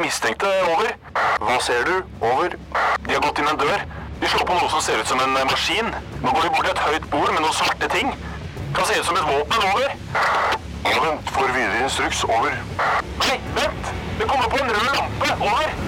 de 0.00 0.06
mistenkte. 0.06 0.48
Over. 0.72 0.94
Hva 1.40 1.58
ser 1.60 1.84
du? 1.84 1.96
Over. 2.24 2.56
De 3.06 3.14
har 3.14 3.22
gått 3.24 3.40
inn 3.40 3.48
en 3.50 3.60
dør. 3.60 3.84
De 4.20 4.28
slår 4.28 4.46
på 4.48 4.56
noe 4.56 4.70
som 4.72 4.82
ser 4.84 5.00
ut 5.00 5.08
som 5.08 5.20
en 5.20 5.36
eh, 5.36 5.46
maskin. 5.48 5.92
Nå 6.22 6.32
går 6.32 6.46
de 6.46 6.52
bort 6.54 6.66
til 6.66 6.72
et 6.74 6.82
høyt 6.86 7.06
bord 7.12 7.32
med 7.34 7.42
noen 7.44 7.56
svarte 7.56 7.88
ting. 7.92 8.12
Kan 8.76 8.88
se 8.88 8.98
ut 9.00 9.08
som 9.08 9.18
et 9.20 9.28
våpen. 9.28 9.66
Over. 9.70 9.94
Ja, 10.88 10.96
vent. 11.04 11.32
Får 11.36 11.52
videre 11.56 11.84
instruks. 11.84 12.24
Over. 12.24 12.56
Nei, 13.20 13.36
vent! 13.56 13.94
Det 14.20 14.28
kommer 14.28 14.52
på 14.52 14.60
en 14.60 14.72
rød 14.72 14.90
lampe. 14.96 15.32
Over. 15.38 15.78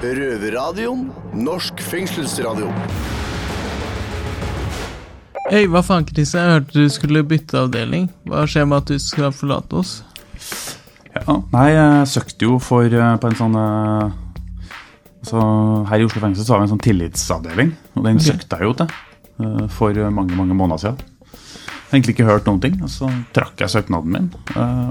Røverradioen. 0.00 1.08
Norsk 1.36 1.80
fengselsradio. 1.84 2.72
Hei, 5.50 5.64
hva 5.66 5.82
faen, 5.82 6.06
Chris? 6.06 6.32
Jeg 6.36 6.46
hørte 6.46 6.78
du 6.78 6.92
skulle 6.92 7.24
bytte 7.26 7.58
avdeling. 7.58 8.08
Hva 8.28 8.46
skjer 8.48 8.68
med 8.70 8.84
at 8.84 8.92
du 8.92 9.02
skal 9.02 9.34
forlate 9.34 9.80
oss? 9.80 9.98
Ja, 11.26 11.36
nei, 11.52 11.68
jeg 11.74 12.08
søkte 12.10 12.48
jo 12.48 12.56
for 12.62 12.86
eh, 12.86 13.12
på 13.20 13.30
en 13.30 13.38
sånn 13.38 13.56
eh, 13.58 14.16
altså, 15.20 15.44
Her 15.90 16.02
i 16.02 16.08
Oslo 16.08 16.22
fengsel 16.24 16.46
så 16.46 16.54
har 16.54 16.62
vi 16.62 16.68
en 16.68 16.72
sånn 16.74 16.84
tillitsavdeling, 16.86 17.72
og 17.94 18.04
den 18.06 18.20
okay. 18.20 18.32
søkte 18.32 18.58
jeg 18.58 18.68
jo 18.68 18.74
til 18.80 18.92
eh, 19.44 19.64
for 19.74 20.04
mange 20.16 20.38
mange 20.38 20.56
måneder 20.56 20.84
siden. 20.84 21.16
Jeg 21.90 21.98
egentlig 21.98 22.14
ikke 22.14 22.28
hørt 22.28 22.46
noen 22.46 22.60
ting, 22.62 22.76
og 22.86 22.90
så 22.92 23.08
trakk 23.34 23.58
jeg 23.58 23.72
søknaden 23.72 24.12
min. 24.14 24.26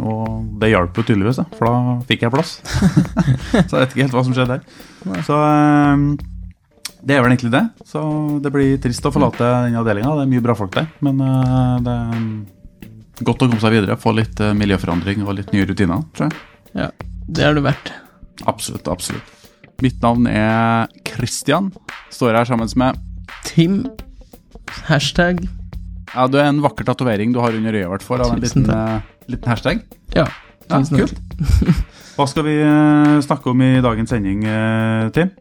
Og 0.03 0.49
det 0.59 0.73
hjalp 0.73 0.97
jo 0.99 1.05
tydeligvis, 1.07 1.37
da, 1.39 1.45
for 1.55 1.69
da 1.69 1.93
fikk 2.09 2.25
jeg 2.25 2.33
plass. 2.33 2.57
så 3.69 3.69
jeg 3.69 3.85
vet 3.85 3.93
ikke 3.93 4.03
helt 4.03 4.17
hva 4.17 4.23
som 4.27 4.35
skjedde 4.35 4.57
der. 4.57 5.21
Så 5.23 5.37
det 6.99 7.15
er 7.15 7.23
vel 7.23 7.31
egentlig 7.31 7.53
det. 7.55 7.63
Så 7.87 8.03
det 8.43 8.51
blir 8.51 8.75
trist 8.83 9.07
å 9.07 9.13
forlate 9.15 9.47
den 9.69 9.79
avdelinga. 9.79 10.11
Det 10.19 10.25
er 10.25 10.33
mye 10.33 10.43
bra 10.43 10.57
folk 10.59 10.75
der, 10.75 10.91
men 11.07 11.23
det 11.87 11.95
godt 13.25 13.43
å 13.43 13.49
komme 13.49 13.61
seg 13.61 13.75
videre. 13.75 13.97
Få 13.99 14.13
litt 14.17 14.39
eh, 14.43 14.55
miljøforandring 14.57 15.25
og 15.25 15.35
litt 15.39 15.51
nye 15.55 15.67
rutiner, 15.69 16.05
tror 16.15 16.29
jeg. 16.29 16.39
Ja, 16.77 16.89
det 17.29 17.45
er 17.45 17.57
du 17.57 17.63
verdt. 17.65 17.91
Absolutt, 18.49 18.87
absolutt. 18.91 19.35
Mitt 19.83 20.01
navn 20.03 20.27
er 20.27 20.89
Christian. 21.07 21.71
Står 22.11 22.35
her 22.35 22.49
sammen 22.49 22.69
med 22.79 22.99
Tim. 23.47 23.81
Hashtag. 24.89 25.45
Ja, 26.13 26.25
du 26.27 26.39
er 26.39 26.49
en 26.49 26.61
vakker 26.63 26.87
tatovering 26.87 27.33
du 27.35 27.39
har 27.43 27.55
under 27.55 27.75
øyet 27.75 27.91
vårt 27.91 28.05
for, 28.05 28.21
av 28.23 28.33
en 28.33 28.41
liten, 28.43 28.65
uh, 28.69 28.99
liten 29.29 29.51
hashtag. 29.51 29.83
Ja. 30.15 30.25
Ja, 30.69 30.81
kult. 30.85 31.17
Hva 32.17 32.25
skal 32.29 32.45
vi 32.45 32.57
uh, 32.61 33.19
snakke 33.25 33.53
om 33.53 33.61
i 33.65 33.77
dagens 33.83 34.11
sending, 34.11 34.43
uh, 34.45 35.07
Tim? 35.15 35.31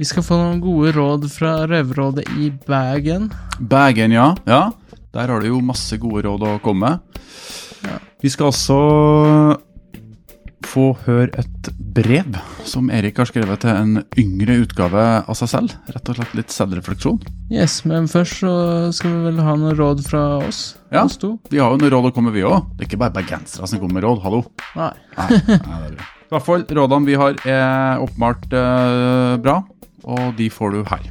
Vi 0.00 0.06
skal 0.08 0.24
få 0.24 0.38
noen 0.38 0.60
gode 0.62 0.94
råd 0.96 1.26
fra 1.32 1.66
Røverrådet 1.68 2.24
i 2.40 2.48
Bergen. 2.66 3.28
Bergen, 3.58 4.14
ja. 4.14 4.30
ja. 4.48 4.62
Der 5.12 5.28
har 5.28 5.42
du 5.42 5.50
jo 5.50 5.60
masse 5.60 5.98
gode 6.00 6.24
råd 6.24 6.44
å 6.48 6.54
komme 6.64 6.88
med. 6.88 7.20
Ja. 7.84 7.98
Vi 8.22 8.30
skal 8.32 8.48
også 8.48 8.78
få 10.72 10.84
høre 11.04 11.42
et 11.42 11.68
brev 11.92 12.38
som 12.64 12.88
Erik 12.94 13.18
har 13.20 13.28
skrevet 13.28 13.60
til 13.60 13.74
en 13.74 13.98
yngre 14.16 14.56
utgave 14.62 15.02
av 15.20 15.36
seg 15.36 15.50
selv. 15.52 15.74
Rett 15.92 16.08
og 16.08 16.16
slett 16.16 16.36
litt 16.38 16.54
selvrefleksjon. 16.54 17.18
Yes, 17.52 17.82
men 17.84 18.08
først 18.08 18.40
så 18.40 18.54
skal 18.96 19.12
vi 19.12 19.26
vel 19.26 19.42
ha 19.44 19.56
noen 19.58 19.76
råd 19.76 20.00
fra 20.06 20.22
oss. 20.46 20.62
Ja. 20.94 21.04
Oss. 21.04 21.18
Vi 21.52 21.60
har 21.60 21.74
jo 21.74 21.82
noen 21.82 21.92
råd 21.92 22.08
å 22.08 22.14
komme 22.16 22.32
vi 22.32 22.46
òg. 22.48 22.70
Det 22.78 22.86
er 22.86 22.90
ikke 22.92 23.02
bare 23.04 23.16
bergensere 23.18 23.68
som 23.68 23.82
kommer 23.82 24.00
med 24.00 24.06
råd. 24.08 24.22
Hallo. 24.24 24.44
Nei. 24.78 24.92
Nei, 25.18 25.42
nei, 25.50 25.80
det 25.84 25.96
bra. 25.98 26.08
I 26.08 26.32
hvert 26.32 26.46
fall, 26.46 26.64
rådene 26.78 27.10
vi 27.10 27.18
har 27.20 27.36
er 27.44 28.00
oppmalt 28.00 28.46
eh, 28.56 29.34
bra, 29.44 29.58
og 30.08 30.30
de 30.38 30.48
får 30.48 30.78
du 30.78 30.86
her. 30.88 31.04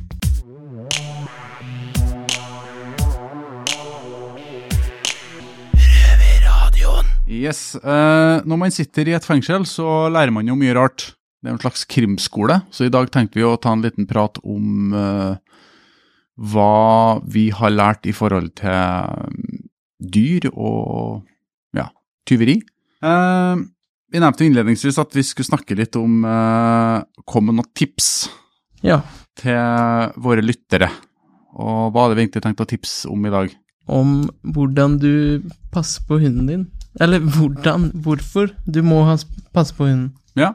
Yes, 7.32 7.76
eh, 7.80 8.42
Når 8.44 8.60
man 8.60 8.74
sitter 8.76 9.08
i 9.08 9.16
et 9.16 9.26
fengsel, 9.26 9.64
så 9.70 10.10
lærer 10.12 10.34
man 10.36 10.48
jo 10.50 10.58
mye 10.60 10.76
rart. 10.76 11.14
Det 11.42 11.50
er 11.50 11.56
en 11.56 11.62
slags 11.64 11.86
krimskole, 11.90 12.60
så 12.70 12.86
i 12.86 12.92
dag 12.94 13.08
tenkte 13.10 13.40
vi 13.40 13.46
å 13.48 13.56
ta 13.58 13.72
en 13.74 13.82
liten 13.82 14.06
prat 14.10 14.38
om 14.44 14.92
eh, 14.94 15.38
hva 16.52 17.22
vi 17.26 17.48
har 17.56 17.74
lært 17.74 18.06
i 18.10 18.14
forhold 18.14 18.52
til 18.60 19.40
dyr 20.02 20.50
og 20.52 21.24
ja, 21.78 21.88
tyveri. 22.30 22.60
Eh, 23.02 23.64
vi 24.12 24.20
nevnte 24.22 24.46
innledningsvis 24.46 25.00
at 25.02 25.16
vi 25.16 25.24
skulle 25.24 25.48
snakke 25.48 25.78
litt 25.80 25.96
om 25.96 26.26
uh, 26.28 27.00
Kom 27.24 27.46
med 27.48 27.56
noen 27.56 27.70
tips 27.80 28.28
Ja. 28.84 28.98
til 29.40 30.12
våre 30.20 30.44
lyttere. 30.44 30.90
Og 31.56 31.94
hva 31.94 32.04
hadde 32.04 32.18
vi 32.18 32.26
egentlig 32.26 32.44
tenkt 32.44 32.60
å 32.60 32.68
tipse 32.68 33.08
om 33.08 33.24
i 33.24 33.32
dag? 33.32 33.54
Om 33.88 34.12
hvordan 34.52 34.98
du 35.00 35.48
passer 35.72 36.04
på 36.10 36.20
hunden 36.20 36.52
din. 36.52 36.66
Eller 37.00 37.20
hvordan, 37.24 37.92
hvorfor 38.04 38.50
du 38.68 38.82
må 38.84 39.04
passe 39.54 39.74
på 39.76 39.86
hunden. 39.88 40.12
Ja, 40.36 40.52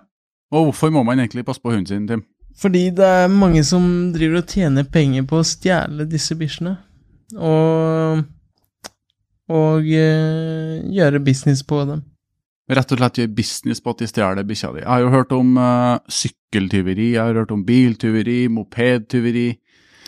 Og 0.52 0.64
hvorfor 0.68 0.90
må 0.90 1.02
man 1.02 1.18
egentlig 1.18 1.44
passe 1.46 1.60
på 1.62 1.70
hunden 1.72 1.86
sin, 1.86 2.06
Tim? 2.08 2.22
Fordi 2.56 2.90
det 2.90 3.04
er 3.04 3.28
mange 3.28 3.64
som 3.64 4.12
driver 4.14 4.38
og 4.42 4.46
tjener 4.48 4.84
penger 4.84 5.22
på 5.28 5.40
å 5.40 5.44
stjele 5.44 6.06
disse 6.08 6.34
bikkjene. 6.38 6.76
Og 7.36 8.22
Og 9.48 9.82
øh, 9.86 10.82
gjøre 10.90 11.20
business 11.24 11.62
på 11.62 11.84
dem. 11.86 12.02
Rett 12.70 12.90
og 12.92 12.98
slett 12.98 13.18
gjøre 13.20 13.34
business 13.36 13.80
på 13.80 13.92
at 13.94 14.00
de 14.02 14.06
stjeler 14.10 14.42
bikkja 14.46 14.72
di. 14.74 14.80
Jeg 14.82 14.88
har 14.90 15.00
jo 15.04 15.10
hørt 15.12 15.32
om 15.32 15.52
øh, 15.58 15.98
sykkeltyveri, 16.10 17.12
jeg 17.14 17.22
har 17.22 17.34
hørt 17.38 17.52
om 17.54 17.64
biltyveri, 17.66 18.48
mopedtyveri, 18.48 19.48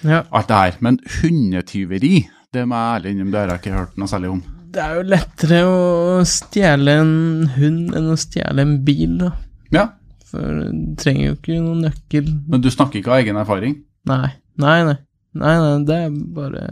Ja. 0.05 0.22
alt 0.33 0.49
det 0.49 0.56
her. 0.56 0.77
Men 0.81 0.99
hundetyveri, 1.21 2.27
det 2.55 2.67
må 2.69 2.75
jeg 2.75 2.94
ærlig 2.97 3.11
innrømme, 3.11 3.31
det 3.33 3.41
har 3.41 3.49
jeg 3.49 3.61
ikke 3.62 3.77
hørt 3.78 3.97
noe 3.99 4.09
særlig 4.11 4.31
om. 4.31 4.43
Det 4.69 4.83
er 4.84 4.99
jo 4.99 5.05
lettere 5.09 5.61
å 5.65 6.25
stjele 6.29 6.99
en 7.01 7.12
hund 7.55 7.95
enn 7.97 8.11
å 8.12 8.17
stjele 8.21 8.65
en 8.65 8.75
bil, 8.84 9.15
da. 9.23 9.31
Ja, 9.73 9.87
For 10.29 10.45
du 10.45 10.93
trenger 11.01 11.31
jo 11.31 11.37
ikke 11.39 11.56
noen 11.62 11.87
nøkkel. 11.87 12.29
men 12.49 12.61
du 12.65 12.69
snakker 12.73 13.01
ikke 13.01 13.15
av 13.15 13.23
egen 13.23 13.39
erfaring? 13.41 13.79
Nei. 14.09 14.34
Nei, 14.61 14.79
nei. 14.84 14.97
Nei, 15.39 15.55
nei, 15.62 15.73
det 15.89 15.97
er 16.05 16.11
bare 16.34 16.62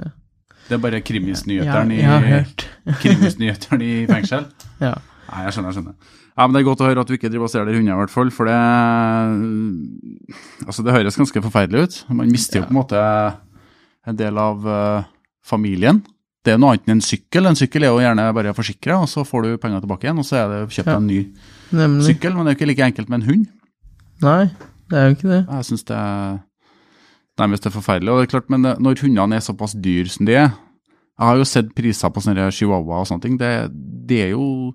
Det 0.66 0.74
er 0.76 0.82
bare 0.82 1.00
krimisnyheteren 1.04 1.92
ja, 1.94 2.16
i, 2.20 2.40
krimisnyheteren 3.02 3.82
i 3.86 3.94
fengsel? 4.10 4.48
Ja. 4.84 4.92
Nei, 5.30 5.46
jeg 5.46 5.56
skjønner, 5.56 5.72
jeg 5.72 5.78
skjønner. 5.78 5.94
Ja, 6.36 6.44
men 6.44 6.52
Det 6.52 6.60
er 6.60 6.66
godt 6.68 6.82
å 6.84 6.88
høre 6.90 7.00
at 7.00 7.08
du 7.08 7.14
ikke 7.16 7.30
driver 7.32 7.48
og 7.48 7.52
stjeler 7.52 7.78
hunder, 7.78 7.94
i 7.96 8.00
hvert 8.02 8.12
fall, 8.12 8.28
for 8.34 8.50
det 8.50 8.56
Altså, 10.66 10.84
det 10.84 10.92
høres 10.94 11.16
ganske 11.16 11.42
forferdelig 11.46 11.82
ut. 11.86 11.96
Man 12.12 12.28
mister 12.32 12.60
jo 12.60 12.66
på 12.66 12.74
en 12.74 12.80
måte 12.80 13.00
en 14.06 14.18
del 14.18 14.36
av 14.38 14.66
uh, 14.68 15.06
familien. 15.46 16.02
Det 16.46 16.54
er 16.54 16.58
noe 16.62 16.72
annet 16.76 16.86
enn 16.86 16.94
en 16.96 17.02
sykkel. 17.04 17.48
En 17.50 17.58
sykkel 17.58 17.82
er 17.82 17.90
jo 17.90 17.98
gjerne 18.02 18.24
bare 18.36 18.52
forsikra, 18.54 19.00
og 19.02 19.08
så 19.10 19.24
får 19.26 19.42
du 19.48 19.56
penger 19.62 19.82
tilbake 19.82 20.06
igjen, 20.06 20.20
og 20.22 20.26
så 20.28 20.36
er 20.44 20.52
det 20.52 20.58
kjøpt 20.76 20.92
Ja. 20.92 20.96
en 21.00 21.06
ny 21.10 21.20
Nemlig. 21.74 22.04
sykkel. 22.12 22.34
Men 22.36 22.46
det 22.46 22.52
er 22.52 22.54
jo 22.54 22.58
ikke 22.60 22.68
like 22.70 22.86
enkelt 22.86 23.08
med 23.10 23.20
en 23.22 23.28
hund. 23.30 23.46
Nei, 24.22 24.44
det 24.90 24.96
er 25.00 25.08
jo 25.10 25.14
ikke 25.16 25.32
det. 25.32 25.40
Jeg 25.50 25.64
syns 25.70 25.84
det 25.90 25.96
er 25.96 26.38
nærmest 27.38 27.66
er 27.66 27.74
forferdelig. 27.74 28.08
Og 28.12 28.20
det 28.22 28.28
er 28.28 28.32
klart, 28.38 28.48
Men 28.50 28.62
når 28.62 29.02
hundene 29.02 29.36
er 29.36 29.44
såpass 29.44 29.74
dyr 29.74 30.06
som 30.08 30.24
de 30.26 30.32
er 30.34 30.48
Jeg 31.18 31.26
har 31.26 31.36
jo 31.36 31.44
sett 31.48 31.74
priser 31.74 32.10
på 32.12 32.20
sånne 32.20 32.50
chihuahua 32.52 33.00
og 33.00 33.06
sånne 33.08 33.22
ting. 33.22 33.36
Det, 33.40 33.72
det 34.06 34.18
er 34.26 34.30
jo 34.36 34.74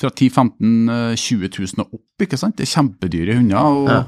fra 0.00 0.08
10 0.10 0.28
15 0.30 0.88
eh, 0.88 1.14
20 1.16 1.48
000 1.52 1.84
og 1.84 1.94
opp, 2.00 2.22
ikke 2.24 2.38
sant? 2.40 2.56
Det 2.56 2.64
er 2.66 2.72
kjempedyre 2.80 3.36
hunder. 3.36 3.56
og 3.60 3.88
Ja. 3.88 4.02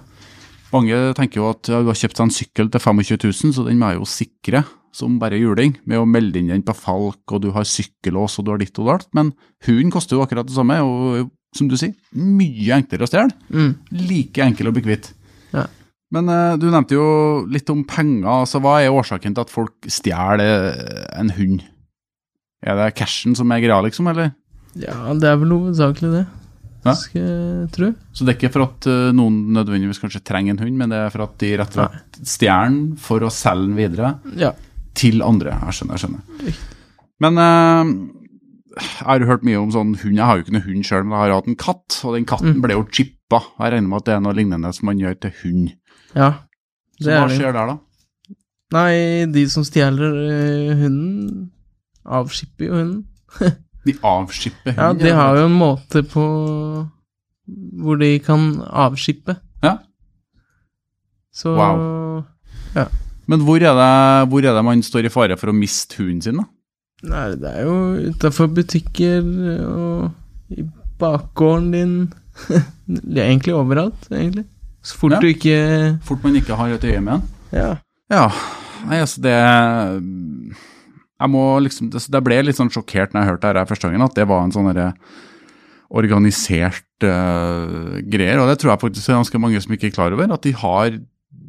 Mange 0.73 0.97
tenker 1.17 1.41
jo 1.41 1.47
at 1.53 1.69
ja, 1.71 1.79
du 1.81 1.89
har 1.89 1.97
kjøpt 1.97 2.19
seg 2.19 2.27
en 2.27 2.35
sykkel 2.35 2.69
til 2.73 2.83
25 2.83 3.17
000, 3.25 3.55
så 3.57 3.65
den 3.65 3.79
må 3.81 3.93
jeg 3.95 4.01
jo 4.03 4.09
sikre 4.11 4.65
som 4.99 5.19
bare 5.21 5.39
juling, 5.39 5.77
med 5.87 6.01
å 6.01 6.07
melde 6.09 6.41
inn 6.41 6.49
den 6.51 6.63
på 6.67 6.75
Falk, 6.75 7.21
og 7.31 7.43
du 7.45 7.51
har 7.55 7.67
sykkellås 7.69 8.39
og 8.41 8.47
du 8.47 8.51
har 8.55 8.59
ditt 8.61 8.79
og 8.83 8.89
datt. 8.91 9.07
Men 9.15 9.31
hunden 9.67 9.93
koster 9.95 10.17
jo 10.17 10.23
akkurat 10.25 10.49
det 10.49 10.57
samme, 10.57 10.79
og 10.83 11.29
som 11.57 11.69
du 11.71 11.77
sier, 11.79 11.93
mye 12.17 12.75
enklere 12.81 13.07
å 13.07 13.11
stjele 13.11 13.31
Mm. 13.53 13.75
like 14.09 14.43
enkel 14.43 14.69
å 14.69 14.73
bli 14.75 14.83
kvitt. 14.85 15.13
Ja. 15.55 15.67
Men 16.13 16.29
eh, 16.33 16.57
du 16.57 16.67
nevnte 16.73 16.97
jo 16.97 17.07
litt 17.53 17.69
om 17.71 17.85
penger. 17.85 18.27
altså 18.43 18.61
Hva 18.65 18.79
er 18.83 18.91
årsaken 18.97 19.37
til 19.37 19.45
at 19.45 19.53
folk 19.53 19.89
stjeler 19.89 20.73
eh, 20.73 21.07
en 21.21 21.31
hund? 21.37 21.63
Er 22.65 22.75
det 22.81 22.95
cashen 22.99 23.37
som 23.39 23.53
er 23.53 23.61
greia, 23.63 23.79
liksom, 23.85 24.09
eller? 24.11 24.33
Ja, 24.75 25.15
det 25.15 25.29
er 25.31 25.37
vel 25.41 25.53
hovedsakelig 25.55 26.11
det. 26.17 26.25
Ja. 26.87 26.93
Skal 26.95 27.23
jeg 27.23 27.71
tro. 27.75 27.89
Så 28.15 28.25
det 28.25 28.33
er 28.35 28.39
ikke 28.39 28.53
for 28.55 28.63
at 28.69 28.87
eh, 28.87 29.09
noen 29.17 29.39
nødvendigvis 29.57 29.99
kanskje 30.01 30.23
trenger 30.25 30.55
en 30.55 30.61
hund, 30.63 30.77
men 30.79 30.93
det 30.95 30.99
er 31.03 31.11
for 31.11 31.25
at 31.27 31.35
de 31.43 31.51
rett 31.59 31.75
og 31.77 31.89
slett 31.91 32.21
stjeler 32.35 32.69
den 32.71 32.79
for 33.03 33.25
å 33.27 33.31
selge 33.35 33.67
den 33.67 33.77
videre 33.81 34.13
Ja. 34.39 34.53
til 34.95 35.23
andre. 35.27 35.57
Jeg 35.67 35.75
skjønner, 35.81 35.99
jeg 35.99 36.05
skjønner. 36.05 36.63
Men 37.21 37.39
uh, 37.43 37.91
jeg 38.79 39.07
har 39.09 39.19
jo 39.25 39.27
hørt 39.33 39.43
mye 39.49 39.59
om 39.59 39.73
sånn 39.75 39.93
hund. 39.99 40.15
Jeg 40.17 40.25
har 40.25 40.39
jo 40.39 40.45
ikke 40.47 40.55
noen 40.55 40.69
hund 40.69 40.87
sjøl, 40.87 41.03
men 41.05 41.17
jeg 41.19 41.25
har 41.27 41.35
hatt 41.41 41.49
en 41.51 41.59
katt, 41.59 41.99
og 42.07 42.15
den 42.15 42.25
katten 42.31 42.55
Mm. 42.55 42.63
ble 42.63 42.77
jo 42.79 42.87
chippa. 42.95 43.43
Jeg 43.59 43.73
regner 43.75 43.89
med 43.91 43.97
at 43.99 44.05
det 44.07 44.15
er 44.15 44.21
noe 44.25 44.37
lignende 44.39 44.71
som 44.73 44.87
man 44.87 44.99
gjør 45.03 45.19
til 45.21 45.35
hund. 45.43 45.73
ja. 46.15 46.33
Så 47.01 47.11
hva 47.11 47.27
er 47.29 47.35
skjer 47.37 47.53
der, 47.55 47.67
da? 47.75 47.77
Nei, 48.75 49.27
de 49.31 49.45
som 49.49 49.63
stjeler 49.67 50.17
eh, 50.31 50.73
hunden, 50.81 51.51
avskipper 52.05 52.67
jo 52.67 52.75
hunden. 52.75 53.05
De 53.89 53.95
avskipper 54.05 54.75
hunden? 54.77 54.85
Ja, 54.85 54.93
de 55.09 55.15
har 55.17 55.39
jo 55.41 55.49
en 55.49 55.59
måte 55.59 56.03
på 56.07 56.25
hvor 57.81 57.97
de 58.01 58.11
kan 58.21 58.43
avskippe. 58.69 59.39
Ja. 59.65 59.79
Så 61.33 61.55
Wow. 61.57 62.25
Men 63.29 63.43
hvor 63.45 63.61
er, 63.61 63.75
det, 63.77 64.29
hvor 64.33 64.41
er 64.45 64.55
det 64.57 64.65
man 64.65 64.81
står 64.85 65.05
i 65.05 65.13
fare 65.13 65.37
for 65.37 65.51
å 65.53 65.57
miste 65.57 65.99
hunden 66.01 66.23
sin, 66.25 66.39
da? 66.41 66.47
Nei, 67.09 67.25
det 67.39 67.51
er 67.61 67.67
jo 67.67 68.13
utafor 68.15 68.49
butikker 68.57 69.27
og 69.69 70.55
i 70.57 70.65
bakgården 70.99 71.69
din. 71.75 71.93
Det 72.89 73.21
er 73.21 73.29
egentlig 73.29 73.53
overalt, 73.55 74.09
egentlig. 74.11 74.47
Så 74.83 74.97
fort 74.97 75.13
Ja. 75.13 75.21
du 75.21 75.27
ikke 75.29 75.59
Fort 76.09 76.25
man 76.25 76.37
ikke 76.41 76.57
har 76.57 76.73
et 76.73 76.85
øye 76.89 77.01
med 77.05 77.13
den. 77.19 77.29
Ja. 77.53 77.69
Ja, 78.11 78.25
nei, 78.89 79.01
altså 79.05 79.21
det 79.21 79.35
liksom 81.19 81.91
Det, 81.91 82.23
ble 82.23 82.43
litt 82.45 82.59
sånn 82.59 82.71
sjokkert 82.71 83.13
når 83.13 83.21
jeg 83.23 83.31
hørte 83.33 83.53
det 83.53 83.63
her 83.63 83.71
første 83.71 83.89
gangen, 83.89 84.07
at 84.07 84.15
det 84.15 84.29
var 84.31 84.45
en 84.45 84.55
sånn 84.55 84.71
derre 84.71 84.93
organisert 85.89 87.07
uh, 87.09 87.97
greier. 88.05 88.39
Og 88.39 88.51
det 88.51 88.59
tror 88.61 88.75
jeg 88.75 88.83
faktisk 88.85 89.09
er 89.09 89.19
ganske 89.19 89.41
mange 89.41 89.61
som 89.65 89.73
ikke 89.73 89.89
er 89.89 89.97
klar 89.97 90.13
over. 90.13 90.29
At 90.31 90.45
de 90.45 90.53
har 90.53 90.99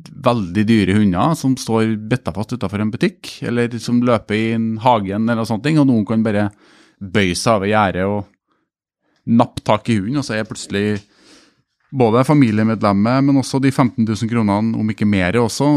veldig 0.09 0.65
dyre 0.67 0.95
hunder 0.97 1.35
som 1.37 1.55
står 1.59 1.95
betta 2.09 2.33
fast 2.35 2.55
utafor 2.55 2.81
en 2.81 2.91
butikk, 2.93 3.41
eller 3.45 3.71
som 3.83 4.01
løper 4.05 4.35
i 4.35 4.51
en 4.55 4.71
hagen 4.83 5.29
eller 5.29 5.47
sånne 5.47 5.65
ting, 5.65 5.79
og 5.81 5.89
noen 5.89 6.07
kan 6.07 6.23
bare 6.25 6.49
bøye 6.99 7.37
seg 7.37 7.59
over 7.59 7.71
gjerdet 7.71 8.07
og 8.07 8.27
nappe 9.29 9.63
tak 9.65 9.89
i 9.91 9.99
hunden, 9.99 10.19
og 10.21 10.25
så 10.25 10.37
er 10.37 10.47
plutselig 10.47 11.01
både 11.89 12.25
familiemedlemmet, 12.27 13.25
men 13.25 13.39
også 13.41 13.61
de 13.63 13.71
15 13.71 14.03
000 14.05 14.29
kronene, 14.29 14.77
om 14.77 14.91
ikke 14.93 15.07
mer 15.09 15.37
også, 15.41 15.69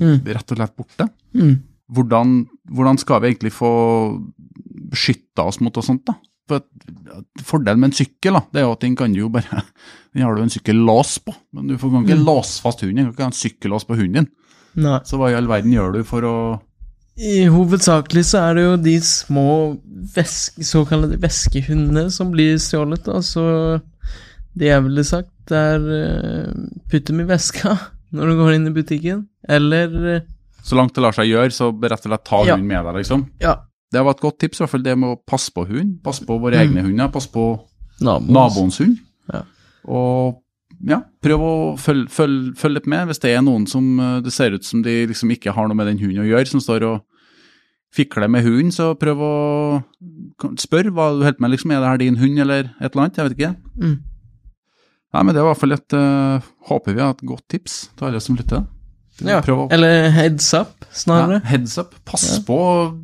rett 0.00 0.54
og 0.54 0.58
slett 0.58 0.76
borte. 0.78 1.06
Mm. 1.36 1.54
Hvordan, 1.90 2.34
hvordan 2.70 2.98
skal 3.00 3.22
vi 3.22 3.32
egentlig 3.32 3.52
få 3.54 3.72
beskytta 4.90 5.46
oss 5.50 5.60
mot 5.62 5.76
og 5.76 5.86
sånt, 5.86 6.04
da? 6.08 6.16
For 6.50 6.64
Fordelen 7.46 7.78
med 7.82 7.92
en 7.92 7.98
sykkel 8.00 8.34
da, 8.34 8.42
det 8.50 8.62
er 8.62 8.66
jo 8.66 8.74
at 8.74 8.82
den 8.82 8.96
kan 8.98 9.12
du 9.14 9.20
jo 9.22 9.28
bare 9.32 9.62
Den 10.14 10.24
har 10.26 10.34
du 10.34 10.42
en 10.42 10.50
sykkellås 10.50 11.20
på, 11.22 11.34
men 11.54 11.68
du 11.70 11.76
kan 11.78 12.02
ikke 12.02 12.18
låse 12.18 12.58
fast 12.64 12.80
hunden. 12.82 13.06
Du 13.06 13.12
kan 13.12 13.14
ikke 13.14 13.26
ha 13.28 13.30
en 13.30 13.38
sykkellås 13.38 13.86
på 13.86 13.94
hunden 13.94 14.24
din. 14.24 14.32
Nei. 14.82 14.98
Så 15.06 15.18
hva 15.18 15.28
i 15.30 15.36
all 15.38 15.46
verden 15.50 15.70
gjør 15.74 15.94
du 15.94 16.00
for 16.06 16.26
å 16.26 16.34
I 17.20 17.44
hovedsakelig 17.50 18.24
så 18.26 18.42
er 18.48 18.58
det 18.58 18.64
jo 18.64 18.72
de 18.82 18.96
små 19.06 19.46
veske, 20.16 20.66
såkalte 20.66 21.20
veskehundene 21.22 22.08
som 22.10 22.32
blir 22.34 22.58
stjålet, 22.62 23.06
så 23.26 23.44
det 24.58 24.72
jeg 24.72 24.84
ville 24.88 25.06
sagt, 25.06 25.54
er 25.54 25.86
eh, 25.94 26.50
putt 26.90 27.06
dem 27.06 27.22
i 27.22 27.28
veska 27.30 27.76
når 28.14 28.32
du 28.32 28.40
går 28.42 28.56
inn 28.56 28.70
i 28.70 28.74
butikken, 28.74 29.24
eller 29.46 29.94
eh, 30.16 30.28
Så 30.62 30.76
langt 30.76 30.94
det 30.94 31.02
lar 31.02 31.12
seg 31.16 31.26
gjøre, 31.30 31.50
så 31.54 31.70
rett 31.82 32.04
og 32.06 32.10
slett 32.10 32.24
ta 32.24 32.44
Ja. 32.44 32.54
hunden 32.56 32.66
med 32.68 32.84
deg, 32.84 32.94
liksom. 33.02 33.26
ja, 33.40 33.56
Det 33.92 34.04
var 34.04 34.10
et 34.12 34.20
godt 34.20 34.38
tips, 34.38 34.60
i 34.60 34.62
hvert 34.64 34.70
fall 34.70 34.82
det 34.82 34.96
med 34.98 35.08
å 35.16 35.20
passe 35.26 35.50
på 35.50 35.66
hund. 35.66 35.96
Passe 36.04 36.24
på 36.24 36.38
våre 36.40 36.54
Mm. 36.54 36.62
egne 36.76 36.82
hunder, 36.86 37.08
passe 37.08 37.26
på 37.32 37.60
naboens, 38.00 38.30
naboens 38.30 38.78
hund. 38.78 38.98
Ja. 39.32 39.42
Og 39.88 40.42
ja, 40.86 41.02
prøv 41.20 41.40
å 41.40 41.76
følge 41.78 42.08
følg, 42.08 42.54
følg 42.56 42.74
litt 42.74 42.86
med 42.86 43.08
hvis 43.08 43.18
det 43.20 43.36
er 43.36 43.42
noen 43.42 43.66
som 43.68 43.98
eh, 44.00 44.20
det 44.20 44.32
ser 44.32 44.52
ut 44.54 44.64
som 44.64 44.82
de 44.82 45.06
liksom 45.06 45.28
ikke 45.34 45.52
har 45.52 45.66
noe 45.66 45.74
med 45.74 45.86
den 45.88 45.98
hunden 45.98 46.22
å 46.22 46.28
gjøre, 46.28 46.46
som 46.46 46.60
står 46.60 46.82
og 46.86 47.02
fikler 47.92 48.30
med 48.30 48.44
hunden, 48.44 48.70
så 48.70 48.94
prøv 48.96 49.18
å 49.18 49.82
spørre 50.56 50.92
hva 50.94 51.10
du 51.18 51.24
holder 51.24 51.40
med, 51.40 51.50
liksom. 51.50 51.72
Er 51.72 51.80
det 51.80 51.88
her 51.90 51.98
din 51.98 52.16
hund, 52.16 52.38
eller 52.38 52.70
et 52.80 52.94
eller 52.94 53.02
annet? 53.08 53.16
Jeg 53.16 53.28
vet 53.28 53.36
ikke. 53.38 53.56
Mm. 53.82 53.96
Nei, 55.12 55.22
men 55.24 55.34
det 55.34 55.42
var 55.42 55.50
i 55.50 55.54
hvert 55.54 55.60
fall 55.64 55.72
et 55.72 55.92
eh, 55.98 56.40
Håper 56.68 56.94
vi 56.94 57.00
har 57.02 57.10
et 57.10 57.26
godt 57.26 57.48
tips 57.50 57.88
til 57.98 58.06
alle 58.06 58.20
som 58.22 58.36
lytter. 58.38 58.64
Ja, 59.28 59.40
eller 59.70 60.10
heads 60.14 60.52
up, 60.54 60.72
ja, 60.80 60.86
snarere. 61.02 61.40
Heads 61.44 61.76
up. 61.78 61.94
Pass 62.04 62.24
Ja. 62.30 62.40
på 62.46 62.56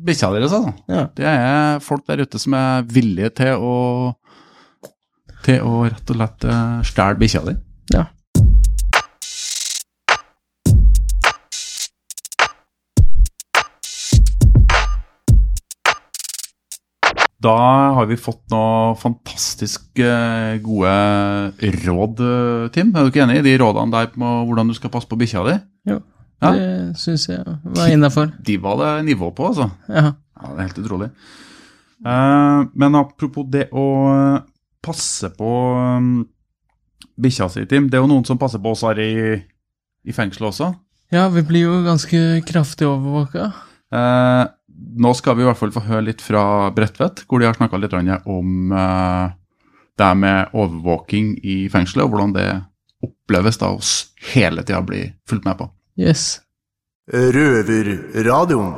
bikkja 0.03 0.31
deres, 0.33 0.51
altså. 0.53 0.73
Ja. 0.89 1.07
Det 1.15 1.25
er 1.25 1.79
folk 1.79 2.05
der 2.07 2.23
ute 2.25 2.39
som 2.39 2.53
er 2.57 2.81
villige 2.89 3.29
til 3.35 3.53
å 3.61 3.75
til 5.45 5.61
å 5.63 5.83
rett 5.85 6.09
og 6.11 6.15
slett 6.17 6.43
eh, 6.49 6.81
stjele 6.83 7.19
bikkja 7.21 7.43
di. 7.45 7.55
ja. 7.93 8.05
Da 17.43 17.53
har 17.93 18.07
vi 18.09 18.17
fått 18.17 18.41
noe 18.49 18.95
fantastisk 18.97 19.99
eh, 20.01 20.57
gode 20.65 20.93
råd, 21.85 22.23
eh, 22.25 22.63
Tim. 22.73 22.89
Er 22.97 23.05
du 23.05 23.11
ikke 23.11 23.23
enig 23.27 23.39
i 23.43 23.45
de 23.45 23.53
rådene 23.61 23.93
der 23.93 24.09
på 24.15 24.31
hvordan 24.49 24.71
du 24.71 24.75
skal 24.77 24.91
passe 24.93 25.09
på 25.11 25.19
bikkja 25.21 25.43
di? 25.45 25.55
Jo, 25.87 25.99
Ja. 26.41 26.51
det 26.53 26.97
syns 27.01 27.27
jeg 27.29 27.41
var 27.63 27.87
innafor. 27.89 28.31
De 28.45 28.57
var 28.61 28.77
det 28.81 29.05
nivå 29.07 29.31
på, 29.33 29.47
altså. 29.49 29.69
Ja. 29.89 30.11
Ja, 30.37 30.49
det 30.53 30.57
er 30.59 30.67
helt 30.67 30.81
utrolig. 30.83 31.07
Eh, 32.05 32.63
men 32.77 32.95
apropos 32.99 33.47
det 33.49 33.69
å 33.73 33.85
eh, 34.13 34.41
passe 34.85 35.31
på 35.33 35.47
um, 35.97 36.11
bikkja 37.17 37.47
si, 37.49 37.63
Tim. 37.65 37.87
Det 37.89 37.97
er 37.97 38.03
jo 38.05 38.11
noen 38.11 38.25
som 38.27 38.37
passer 38.37 38.61
på 38.61 38.75
oss 38.75 38.83
her 38.85 38.99
i, 39.01 39.41
i 40.05 40.13
fengselet 40.13 40.51
også. 40.51 40.69
ja, 41.11 41.25
vi 41.33 41.41
blir 41.47 41.65
jo 41.65 41.79
ganske 41.87 42.19
kraftig 42.45 42.85
overvåka. 42.87 43.47
Eh, 43.95 44.43
nå 45.01 45.13
skal 45.17 45.35
vi 45.39 45.41
i 45.41 45.47
hvert 45.47 45.57
fall 45.57 45.73
få 45.73 45.81
høre 45.87 46.05
litt 46.11 46.21
fra 46.21 46.69
Bredtvet, 46.75 47.23
hvor 47.25 47.39
de 47.41 47.47
har 47.49 47.57
snakka 47.57 47.79
litt 47.81 47.95
om 48.27 48.71
eh, 48.77 49.31
det 49.97 50.11
med 50.21 50.53
overvåking 50.53 51.39
i 51.43 51.63
fengselet, 51.73 52.05
og 52.05 52.13
hvordan 52.13 52.35
det 52.37 52.49
oppleves 53.03 53.57
da 53.57 53.71
oss 53.73 54.11
hele 54.35 54.61
tida 54.61 54.83
blir 54.85 55.15
fulgt 55.29 55.45
med 55.49 55.57
på. 55.57 55.71
Yes. 55.97 56.39
Røverradioen. 57.09 58.75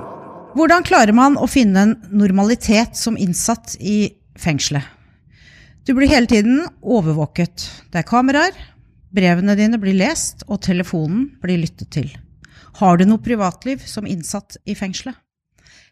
Hvordan 0.55 0.85
klarer 0.87 1.13
man 1.13 1.35
å 1.37 1.47
finne 1.49 1.83
en 1.83 1.93
normalitet 2.15 2.97
som 2.97 3.17
innsatt 3.19 3.75
i 3.79 4.15
fengselet? 4.39 4.85
Du 5.85 5.93
blir 5.97 6.09
hele 6.11 6.29
tiden 6.29 6.63
overvåket. 6.81 7.65
Det 7.91 8.01
er 8.01 8.07
kameraer, 8.07 8.55
brevene 9.15 9.55
dine 9.57 9.79
blir 9.81 9.97
lest, 9.97 10.45
og 10.47 10.61
telefonen 10.65 11.27
blir 11.43 11.61
lyttet 11.61 11.91
til. 11.93 12.09
Har 12.79 12.99
du 12.99 13.05
noe 13.09 13.21
privatliv 13.23 13.83
som 13.89 14.07
innsatt 14.07 14.59
i 14.69 14.75
fengselet? 14.77 15.17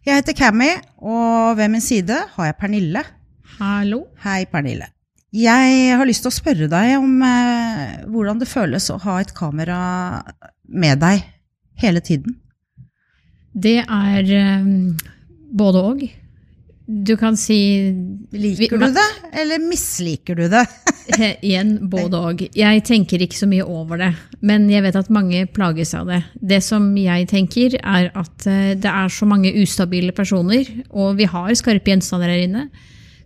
Jeg 0.07 0.21
heter 0.21 0.37
Cammy, 0.37 0.69
og 1.03 1.57
ved 1.59 1.73
min 1.73 1.83
side 1.83 2.15
har 2.35 2.51
jeg 2.51 2.57
Pernille. 2.61 3.03
Hallo? 3.57 4.05
Hei, 4.23 4.45
Pernille. 4.47 4.93
Jeg 5.35 5.97
har 5.99 6.07
lyst 6.07 6.23
til 6.23 6.31
å 6.31 6.37
spørre 6.37 6.69
deg 6.71 6.93
om 7.01 7.17
eh, 7.25 8.05
hvordan 8.07 8.39
det 8.39 8.47
føles 8.47 8.87
å 8.93 8.95
ha 9.03 9.17
et 9.19 9.33
kamera 9.35 9.79
med 10.67 11.01
deg 11.03 11.25
hele 11.81 12.01
tiden. 12.03 12.37
Det 13.57 13.79
er 13.81 14.31
eh, 14.37 14.71
både 15.57 15.83
og. 15.91 16.07
Du 16.87 17.17
kan 17.19 17.35
si 17.35 17.57
Liker 18.31 18.79
du 18.79 18.85
det, 18.95 19.07
eller 19.35 19.59
misliker 19.59 20.37
du 20.39 20.45
det? 20.47 20.63
Igjen 21.47 21.73
både 21.91 22.19
og. 22.29 22.43
Jeg 22.55 22.83
tenker 22.87 23.23
ikke 23.23 23.39
så 23.39 23.49
mye 23.49 23.65
over 23.67 23.99
det, 23.99 24.11
men 24.39 24.69
jeg 24.71 24.85
vet 24.85 24.99
at 24.99 25.11
mange 25.11 25.43
plages 25.51 25.91
av 25.97 26.07
det. 26.11 26.21
Det 26.39 26.61
som 26.63 26.87
jeg 26.99 27.27
tenker, 27.31 27.75
er 27.81 28.11
at 28.15 28.47
eh, 28.47 28.75
det 28.79 28.91
er 28.91 29.11
så 29.11 29.27
mange 29.27 29.51
ustabile 29.59 30.15
personer, 30.15 30.69
og 30.89 31.17
vi 31.19 31.27
har 31.27 31.51
skarpe 31.59 31.91
gjenstander 31.91 32.31
her 32.31 32.45
inne. 32.47 32.67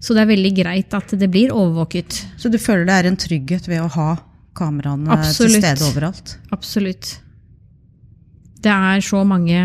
Så 0.02 0.16
det 0.18 0.24
er 0.24 0.32
veldig 0.32 0.54
greit 0.58 0.96
at 0.98 1.14
det 1.14 1.30
blir 1.30 1.54
overvåket. 1.54 2.24
Så 2.42 2.50
du 2.50 2.58
føler 2.58 2.88
det 2.90 2.96
er 2.98 3.12
en 3.12 3.20
trygghet 3.22 3.68
ved 3.70 3.84
å 3.84 3.92
ha 3.94 4.10
kameraene 4.58 5.14
Absolutt. 5.14 5.60
til 5.60 5.62
stede 5.62 5.92
overalt? 5.92 6.34
Absolutt. 6.56 7.12
Det 8.62 8.72
er 8.72 9.02
så 9.06 9.24
mange 9.28 9.58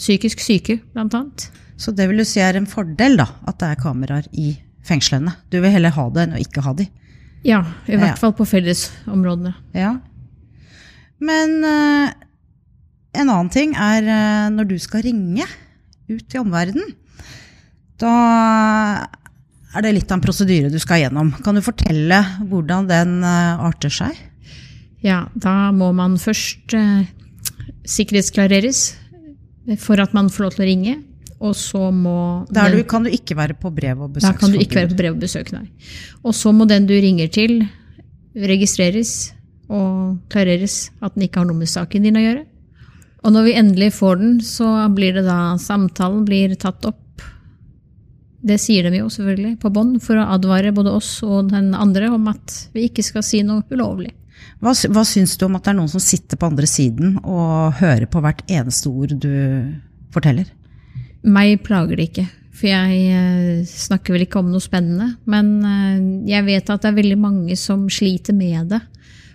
psykisk 0.00 0.40
syke, 0.42 0.78
blant 0.94 1.14
annet. 1.14 1.48
Så 1.80 1.92
det 1.96 2.08
vil 2.10 2.20
du 2.20 2.26
si 2.28 2.40
er 2.42 2.56
en 2.58 2.66
fordel, 2.68 3.16
da, 3.20 3.28
at 3.48 3.58
det 3.60 3.68
er 3.70 3.80
kameraer 3.80 4.26
i 4.36 4.54
fengslene? 4.86 5.32
Du 5.52 5.60
vil 5.62 5.72
heller 5.72 5.94
ha 5.94 6.06
det 6.12 6.24
enn 6.26 6.34
å 6.36 6.40
ikke 6.42 6.64
ha 6.64 6.72
de? 6.76 6.88
Ja, 7.46 7.62
i 7.88 7.96
hvert 7.96 8.16
Ja. 8.16 8.20
fall 8.20 8.34
på 8.36 8.44
fellesområdene. 8.48 9.54
Ja. 9.76 9.94
Men 11.20 11.54
uh, 11.64 12.10
en 13.16 13.28
annen 13.30 13.50
ting 13.52 13.72
er 13.76 14.04
uh, 14.08 14.50
når 14.52 14.68
du 14.72 14.76
skal 14.80 15.04
ringe 15.06 15.46
ut 16.10 16.24
til 16.28 16.42
omverdenen. 16.42 16.92
Da 18.00 18.12
er 19.76 19.84
det 19.84 19.94
litt 19.94 20.10
av 20.10 20.18
en 20.18 20.24
prosedyre 20.24 20.72
du 20.72 20.78
skal 20.82 21.04
gjennom. 21.04 21.30
Kan 21.44 21.56
du 21.56 21.62
fortelle 21.64 22.18
hvordan 22.50 22.88
den 22.90 23.20
uh, 23.24 23.60
arter 23.68 23.92
seg? 23.92 24.16
Ja, 25.04 25.22
da 25.32 25.70
må 25.72 25.92
man 25.96 26.18
først 26.20 26.74
sikkerhetsklareres 27.90 28.82
for 29.82 30.00
at 30.02 30.14
man 30.16 30.30
får 30.32 30.46
lov 30.46 30.56
til 30.56 30.64
å 30.64 30.68
ringe. 30.70 30.94
Og 31.40 31.54
så 31.56 31.88
må 31.94 32.46
er 32.50 32.68
den- 32.68 32.78
du, 32.78 32.84
kan 32.84 33.02
du 33.02 33.10
ikke 33.10 33.36
være 33.36 33.56
på 33.56 33.72
brev- 33.72 34.02
og 34.02 34.12
Da 34.20 34.32
kan 34.32 34.52
du 34.52 34.58
ikke 34.58 34.76
være 34.82 34.90
på 34.92 34.96
brev 34.96 35.14
og 35.14 35.20
besøk, 35.20 35.52
nei. 35.52 35.66
Og 36.22 36.34
så 36.34 36.52
må 36.52 36.66
den 36.68 36.86
du 36.86 36.92
ringer 36.94 37.30
til, 37.32 37.66
registreres 38.36 39.32
og 39.70 40.18
klareres 40.28 40.90
at 41.02 41.14
den 41.14 41.26
ikke 41.28 41.40
har 41.40 41.46
noe 41.46 41.56
med 41.56 41.68
saken 41.70 42.02
din 42.02 42.18
å 42.18 42.24
gjøre. 42.24 42.46
Og 43.24 43.32
når 43.32 43.44
vi 43.44 43.54
endelig 43.60 43.92
får 43.92 44.18
den, 44.18 44.40
så 44.40 44.66
blir 44.94 45.14
det 45.14 45.24
da 45.24 45.56
Samtalen 45.60 46.24
blir 46.24 46.54
tatt 46.56 46.84
opp. 46.84 46.96
Det 48.42 48.56
sier 48.58 48.88
de 48.88 48.96
jo 49.02 49.10
selvfølgelig 49.12 49.58
på 49.60 49.72
bånd, 49.72 49.98
for 50.02 50.16
å 50.16 50.28
advare 50.36 50.72
både 50.72 50.92
oss 50.96 51.22
og 51.22 51.50
den 51.50 51.74
andre 51.74 52.08
om 52.10 52.28
at 52.28 52.68
vi 52.72 52.88
ikke 52.88 53.04
skal 53.04 53.22
si 53.22 53.42
noe 53.42 53.62
ulovlig. 53.70 54.12
Hva, 54.60 54.74
hva 54.92 55.04
syns 55.08 55.36
du 55.40 55.46
om 55.46 55.56
at 55.56 55.64
det 55.64 55.72
er 55.72 55.78
noen 55.78 55.92
som 55.92 56.02
sitter 56.02 56.36
på 56.40 56.48
andre 56.50 56.68
siden 56.68 57.16
og 57.22 57.78
hører 57.80 58.06
på 58.10 58.20
hvert 58.24 58.42
eneste 58.50 58.90
ord 58.92 59.14
du 59.22 59.32
forteller? 60.12 60.50
Meg 61.24 61.62
plager 61.64 61.96
det 62.00 62.10
ikke, 62.10 62.26
for 62.56 62.68
jeg 62.70 63.00
eh, 63.16 63.64
snakker 63.68 64.16
vel 64.16 64.26
ikke 64.26 64.40
om 64.40 64.50
noe 64.52 64.64
spennende. 64.64 65.14
Men 65.30 65.52
eh, 65.64 65.98
jeg 66.32 66.46
vet 66.48 66.72
at 66.72 66.84
det 66.84 66.92
er 66.92 66.98
veldig 67.00 67.18
mange 67.20 67.56
som 67.60 67.88
sliter 67.92 68.36
med 68.36 68.72
det. 68.74 68.80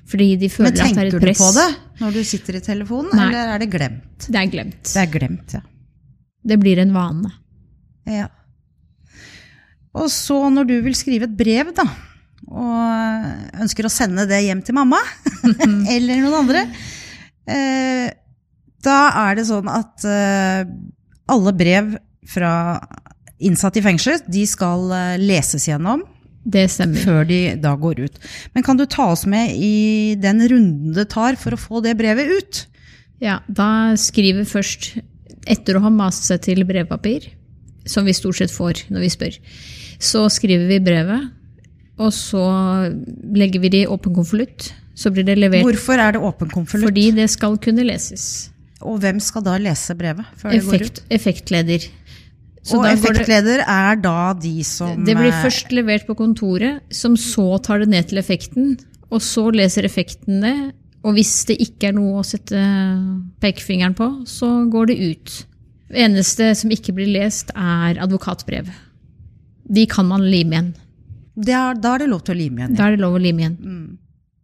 Fordi 0.05 0.35
de 0.38 0.50
føler 0.53 0.69
at 0.69 0.77
det 0.77 0.85
er 0.85 1.09
et 1.09 1.15
press. 1.17 1.17
Men 1.17 1.17
tenker 1.17 1.31
du 1.33 1.41
på 1.41 1.51
det 1.57 2.01
når 2.03 2.12
du 2.13 2.24
sitter 2.27 2.59
i 2.59 2.62
telefonen, 2.62 3.13
Nei. 3.15 3.27
eller 3.29 3.53
er 3.55 3.62
det 3.63 3.69
glemt? 3.74 4.27
Det 4.27 4.38
er 4.38 4.50
glemt. 4.51 4.81
Det 4.91 5.01
er 5.01 5.13
glemt, 5.13 5.55
ja. 5.57 5.62
Det 6.45 6.57
blir 6.62 6.81
en 6.83 6.91
vane. 6.93 7.31
ja. 8.05 8.27
Og 9.95 10.09
så 10.12 10.35
når 10.51 10.67
du 10.67 10.74
vil 10.83 10.95
skrive 10.97 11.24
et 11.29 11.38
brev, 11.39 11.69
da, 11.71 11.85
og 12.46 13.62
ønsker 13.63 13.88
å 13.88 13.94
sende 13.94 14.27
det 14.30 14.44
hjem 14.46 14.62
til 14.65 14.77
mamma 14.77 15.00
eller 15.96 16.22
noen 16.22 16.38
andre, 16.44 16.65
eh, 17.50 18.10
da 18.86 19.00
er 19.25 19.39
det 19.39 19.48
sånn 19.50 19.70
at 19.72 20.06
eh, 20.06 20.68
alle 21.32 21.56
brev 21.58 21.96
fra 22.30 22.51
innsatte 23.44 23.82
i 23.82 23.86
fengsel, 23.86 24.22
de 24.32 24.46
skal 24.48 24.92
eh, 24.96 25.15
leses 25.22 25.68
gjennom 25.68 26.04
Det 26.46 26.68
stemmer. 26.72 27.01
før 27.01 27.25
de 27.30 27.39
da 27.62 27.74
går 27.80 28.04
ut. 28.06 28.20
Men 28.54 28.65
kan 28.65 28.77
du 28.80 28.86
ta 28.86 29.10
oss 29.13 29.25
med 29.30 29.56
i 29.58 30.15
den 30.22 30.44
runden 30.46 30.94
det 30.96 31.10
tar 31.13 31.39
for 31.42 31.56
å 31.56 31.60
få 31.60 31.82
det 31.86 31.98
brevet 32.00 32.32
ut? 32.32 32.65
Ja, 33.24 33.39
da 33.48 33.96
skriver 34.00 34.46
først, 34.48 34.94
etter 35.48 35.77
å 35.77 35.86
ha 35.86 35.92
mast 35.94 36.27
seg 36.30 36.44
til 36.46 36.65
brevpapir, 36.68 37.32
som 37.89 38.06
vi 38.06 38.15
stort 38.18 38.39
sett 38.39 38.54
får 38.54 38.88
når 38.94 39.06
vi 39.06 39.12
spør, 39.13 39.39
så 40.01 40.25
skriver 40.34 40.70
vi 40.70 40.82
brevet, 40.84 41.32
og 41.97 42.11
så 42.13 42.41
legger 43.35 43.61
vi 43.63 43.69
det 43.69 43.83
i 43.85 43.87
åpen 43.91 44.15
konvolutt. 44.15 44.73
Så 44.95 45.11
blir 45.11 45.25
det 45.27 45.37
levert 45.37 45.63
Hvorfor 45.65 45.99
er 45.99 46.15
det 46.15 46.21
åpen 46.23 46.49
konvolutt? 46.51 46.87
fordi 46.87 47.09
det 47.15 47.29
skal 47.29 47.57
kunne 47.57 47.83
leses. 47.83 48.49
Og 48.81 48.99
hvem 49.03 49.19
skal 49.19 49.43
da 49.43 49.57
lese 49.59 49.95
brevet 49.95 50.25
før 50.39 50.51
det 50.51 50.63
går 50.65 50.85
ut? 50.85 51.01
effektleder. 51.09 51.87
Så 52.65 52.77
og 52.77 52.83
går 52.83 52.89
det- 52.89 52.99
effektleder 52.99 53.59
er 53.67 53.95
da 53.95 54.33
de 54.33 54.63
som 54.63 55.03
Det 55.05 55.15
blir 55.15 55.31
eh, 55.31 55.43
først 55.43 55.71
levert 55.71 56.07
på 56.07 56.15
kontoret, 56.15 56.79
som 56.91 57.15
så 57.15 57.61
tar 57.61 57.79
det 57.79 57.89
ned 57.89 58.07
til 58.07 58.17
effekten, 58.17 58.77
og 59.11 59.21
så 59.21 59.51
leser 59.53 59.83
effekten 59.85 60.41
det. 60.41 60.73
Og 61.03 61.13
hvis 61.13 61.45
det 61.45 61.57
ikke 61.61 61.89
er 61.89 61.91
noe 61.93 62.21
å 62.21 62.25
sette 62.25 62.55
pekefingeren 63.41 63.93
på, 63.95 64.25
så 64.25 64.69
går 64.71 64.87
det 64.87 64.97
ut. 65.11 65.45
Det 65.91 65.97
eneste 66.01 66.55
som 66.57 66.71
ikke 66.71 66.95
blir 66.95 67.11
lest, 67.13 67.51
er 67.55 67.99
advokatbrev. 68.01 68.67
De 69.71 69.85
kan 69.85 70.05
man 70.07 70.21
lime 70.21 70.55
igjen. 70.55 70.73
Er, 71.44 71.75
Da 71.75 71.94
er 71.96 72.04
det 72.06 72.10
lov 72.10 72.24
til 72.25 72.36
å 72.36 72.39
lime 72.39 72.62
igjen. 72.63 72.75
Da 72.77 72.88
er 72.88 72.96
det 72.96 73.04
lov 73.04 73.18
å 73.18 73.22
lime 73.22 73.44
igjen. 73.44 73.58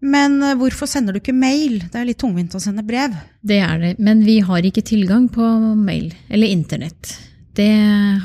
Men 0.02 0.40
eh, 0.44 0.56
hvorfor 0.58 0.90
sender 0.90 1.14
du 1.14 1.22
ikke 1.22 1.36
mail? 1.38 1.80
Det 1.92 2.00
er 2.00 2.08
litt 2.10 2.20
tungvint 2.22 2.56
å 2.58 2.62
sende 2.64 2.84
brev. 2.86 3.14
Det 3.46 3.60
er 3.62 3.82
det. 3.82 3.92
Men 4.02 4.24
vi 4.26 4.40
har 4.46 4.66
ikke 4.66 4.84
tilgang 4.86 5.28
på 5.32 5.46
mail 5.78 6.10
eller 6.30 6.52
internett. 6.52 7.14
Det 7.56 7.70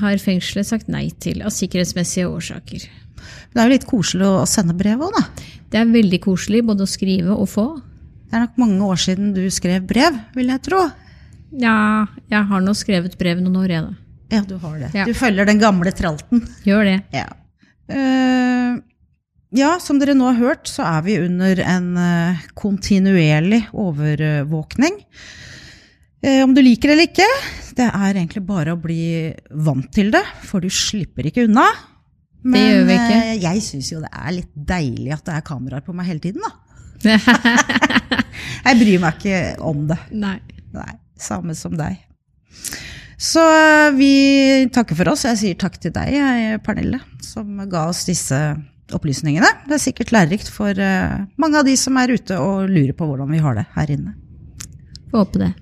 har 0.01 0.23
fengselet 0.23 0.69
sagt 0.69 0.89
nei 0.93 1.09
til 1.21 1.43
av 1.45 1.53
sikkerhetsmessige 1.55 2.31
årsaker. 2.31 2.87
Det 3.53 3.59
er 3.61 3.69
jo 3.69 3.75
litt 3.75 3.89
koselig 3.89 4.29
å 4.29 4.47
sende 4.49 4.77
brev 4.77 5.03
òg, 5.03 5.17
da. 5.17 5.49
Det 5.73 5.81
er 5.81 5.91
veldig 5.91 6.21
koselig 6.23 6.63
både 6.67 6.87
å 6.87 6.91
skrive 6.91 7.35
og 7.35 7.49
få. 7.51 7.67
Det 8.27 8.37
er 8.37 8.45
nok 8.45 8.59
mange 8.61 8.87
år 8.87 9.01
siden 9.03 9.33
du 9.35 9.43
skrev 9.55 9.87
brev, 9.89 10.17
vil 10.37 10.53
jeg 10.53 10.63
tro. 10.67 10.83
Ja, 11.57 12.07
jeg 12.31 12.49
har 12.51 12.63
nå 12.63 12.75
skrevet 12.77 13.17
brev 13.19 13.41
noen 13.43 13.59
år, 13.63 13.73
jeg, 13.73 13.87
da. 13.87 14.07
Ja, 14.37 14.43
du 14.47 14.57
har 14.63 14.79
det. 14.79 14.91
Ja. 14.95 15.05
Du 15.07 15.15
følger 15.15 15.47
den 15.47 15.61
gamle 15.63 15.93
tralten. 15.95 16.43
Gjør 16.67 16.87
det. 16.89 16.97
Ja. 17.15 17.27
Eh, 17.89 18.79
ja, 19.57 19.77
som 19.81 20.01
dere 20.01 20.17
nå 20.17 20.27
har 20.29 20.41
hørt, 20.41 20.71
så 20.71 20.85
er 20.87 21.05
vi 21.07 21.19
under 21.23 21.61
en 21.65 21.91
eh, 22.01 22.47
kontinuerlig 22.59 23.63
overvåkning. 23.73 24.99
Eh, 26.23 26.43
om 26.45 26.55
du 26.57 26.63
liker 26.65 26.91
det 26.91 26.97
eller 26.97 27.11
ikke, 27.11 27.29
det 27.79 27.87
er 27.91 28.17
egentlig 28.17 28.43
bare 28.49 28.75
å 28.75 28.81
bli 28.81 29.31
vant 29.67 29.89
til 29.95 30.11
det, 30.15 30.25
for 30.49 30.65
du 30.65 30.73
slipper 30.73 31.29
ikke 31.31 31.47
unna. 31.47 31.69
Men 32.47 32.63
gjør 32.63 32.85
vi 32.87 32.97
ikke. 32.97 33.23
jeg 33.43 33.63
syns 33.65 33.89
jo 33.91 34.03
det 34.03 34.11
er 34.15 34.35
litt 34.37 34.53
deilig 34.55 35.15
at 35.17 35.25
det 35.27 35.39
er 35.39 35.47
kameraer 35.47 35.85
på 35.87 35.95
meg 35.97 36.11
hele 36.11 36.23
tiden, 36.23 36.45
da. 36.47 36.53
Jeg 38.67 38.79
bryr 38.81 39.01
meg 39.03 39.19
ikke 39.19 39.41
om 39.65 39.83
det. 39.89 39.99
Nei. 40.17 40.39
Nei, 40.77 40.93
samme 41.21 41.55
som 41.57 41.77
deg. 41.79 41.97
Så 43.17 43.41
eh, 43.41 43.91
vi 43.97 44.13
takker 44.73 44.99
for 44.99 45.13
oss. 45.13 45.25
Jeg 45.25 45.41
sier 45.41 45.61
takk 45.61 45.79
til 45.81 45.95
deg, 45.95 46.17
Pernille, 46.65 47.01
som 47.25 47.57
ga 47.71 47.87
oss 47.91 48.05
disse 48.09 48.41
opplysningene. 48.95 49.49
Det 49.67 49.79
er 49.79 49.83
sikkert 49.83 50.13
lærerikt 50.15 50.51
for 50.53 50.71
eh, 50.71 51.23
mange 51.41 51.61
av 51.61 51.67
de 51.67 51.75
som 51.81 51.97
er 51.99 52.13
ute 52.15 52.39
og 52.39 52.69
lurer 52.71 52.95
på 52.97 53.09
hvordan 53.09 53.33
vi 53.33 53.43
har 53.43 53.59
det 53.59 53.67
her 53.75 53.95
inne. 53.97 54.15
Får 55.11 55.25
håpe 55.25 55.43
det. 55.43 55.53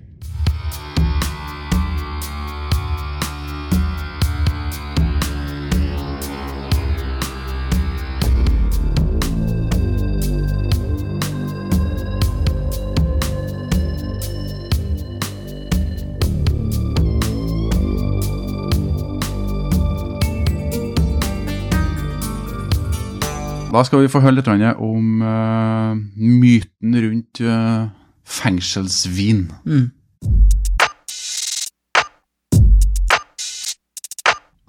Da 23.75 23.81
skal 23.83 24.04
vi 24.04 24.11
få 24.12 24.21
høre 24.23 24.37
litt 24.37 24.47
om 24.47 25.23
uh, 25.26 25.97
myten 26.14 26.95
rundt 26.95 27.40
uh, 27.43 27.88
fengselsvin. 28.23 29.49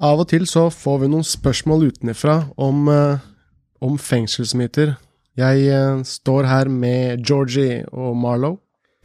Av 0.01 0.23
og 0.23 0.25
til 0.33 0.49
så 0.49 0.65
får 0.73 1.03
vi 1.03 1.11
noen 1.13 1.27
spørsmål 1.27 1.85
utenfra 1.91 2.39
om, 2.57 2.89
uh, 2.89 3.21
om 3.77 4.01
fengselsmyter. 4.01 4.97
Jeg 5.37 6.01
står 6.09 6.49
her 6.49 6.73
med 6.73 7.21
Georgie 7.21 7.83
og 7.93 8.17
Marlo. 8.17 8.55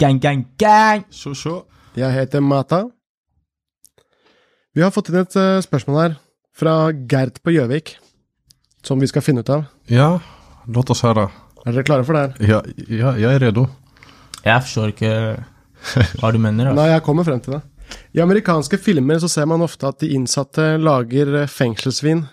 Gang, 0.00 0.16
gang, 0.22 0.46
gang! 0.56 1.04
Så, 1.12 1.34
så. 1.36 1.58
Jeg 1.92 2.08
heter 2.16 2.40
Mata. 2.40 2.86
Vi 4.72 4.80
har 4.80 4.94
fått 4.94 5.12
inn 5.12 5.26
et 5.26 5.42
spørsmål 5.66 6.06
her 6.06 6.22
fra 6.56 6.86
Gert 6.88 7.42
på 7.44 7.52
Gjøvik, 7.52 7.98
som 8.86 9.00
vi 9.00 9.06
skal 9.10 9.22
finne 9.22 9.40
ut 9.44 9.50
av. 9.52 9.64
Ja, 9.90 10.18
låt 10.66 10.90
oss 10.90 11.02
høre. 11.04 11.28
Er 11.66 11.72
dere 11.76 11.84
klare 11.84 12.04
for 12.08 12.16
det 12.16 12.22
her? 12.22 12.48
Ja, 12.48 12.60
ja, 12.88 13.12
jeg 13.20 13.34
er 13.36 13.42
redo. 13.48 13.66
Jeg 14.44 14.62
forstår 14.64 14.94
ikke 14.94 15.12
hva 16.20 16.30
du 16.32 16.38
mener. 16.40 16.64
Nei, 16.72 16.72
Altså. 16.72 16.92
jeg 16.94 17.02
kommer 17.04 17.24
frem 17.28 17.40
til 17.44 17.56
det. 17.58 17.62
I 18.14 18.20
amerikanske 18.22 18.78
filmer 18.78 19.18
så 19.18 19.28
ser 19.28 19.46
man 19.50 19.62
ofte 19.66 19.88
at 19.88 19.98
de 20.00 20.12
innsatte 20.14 20.76
lager 20.78 21.42
eh, 21.42 21.48
fengselsvin. 21.50 22.24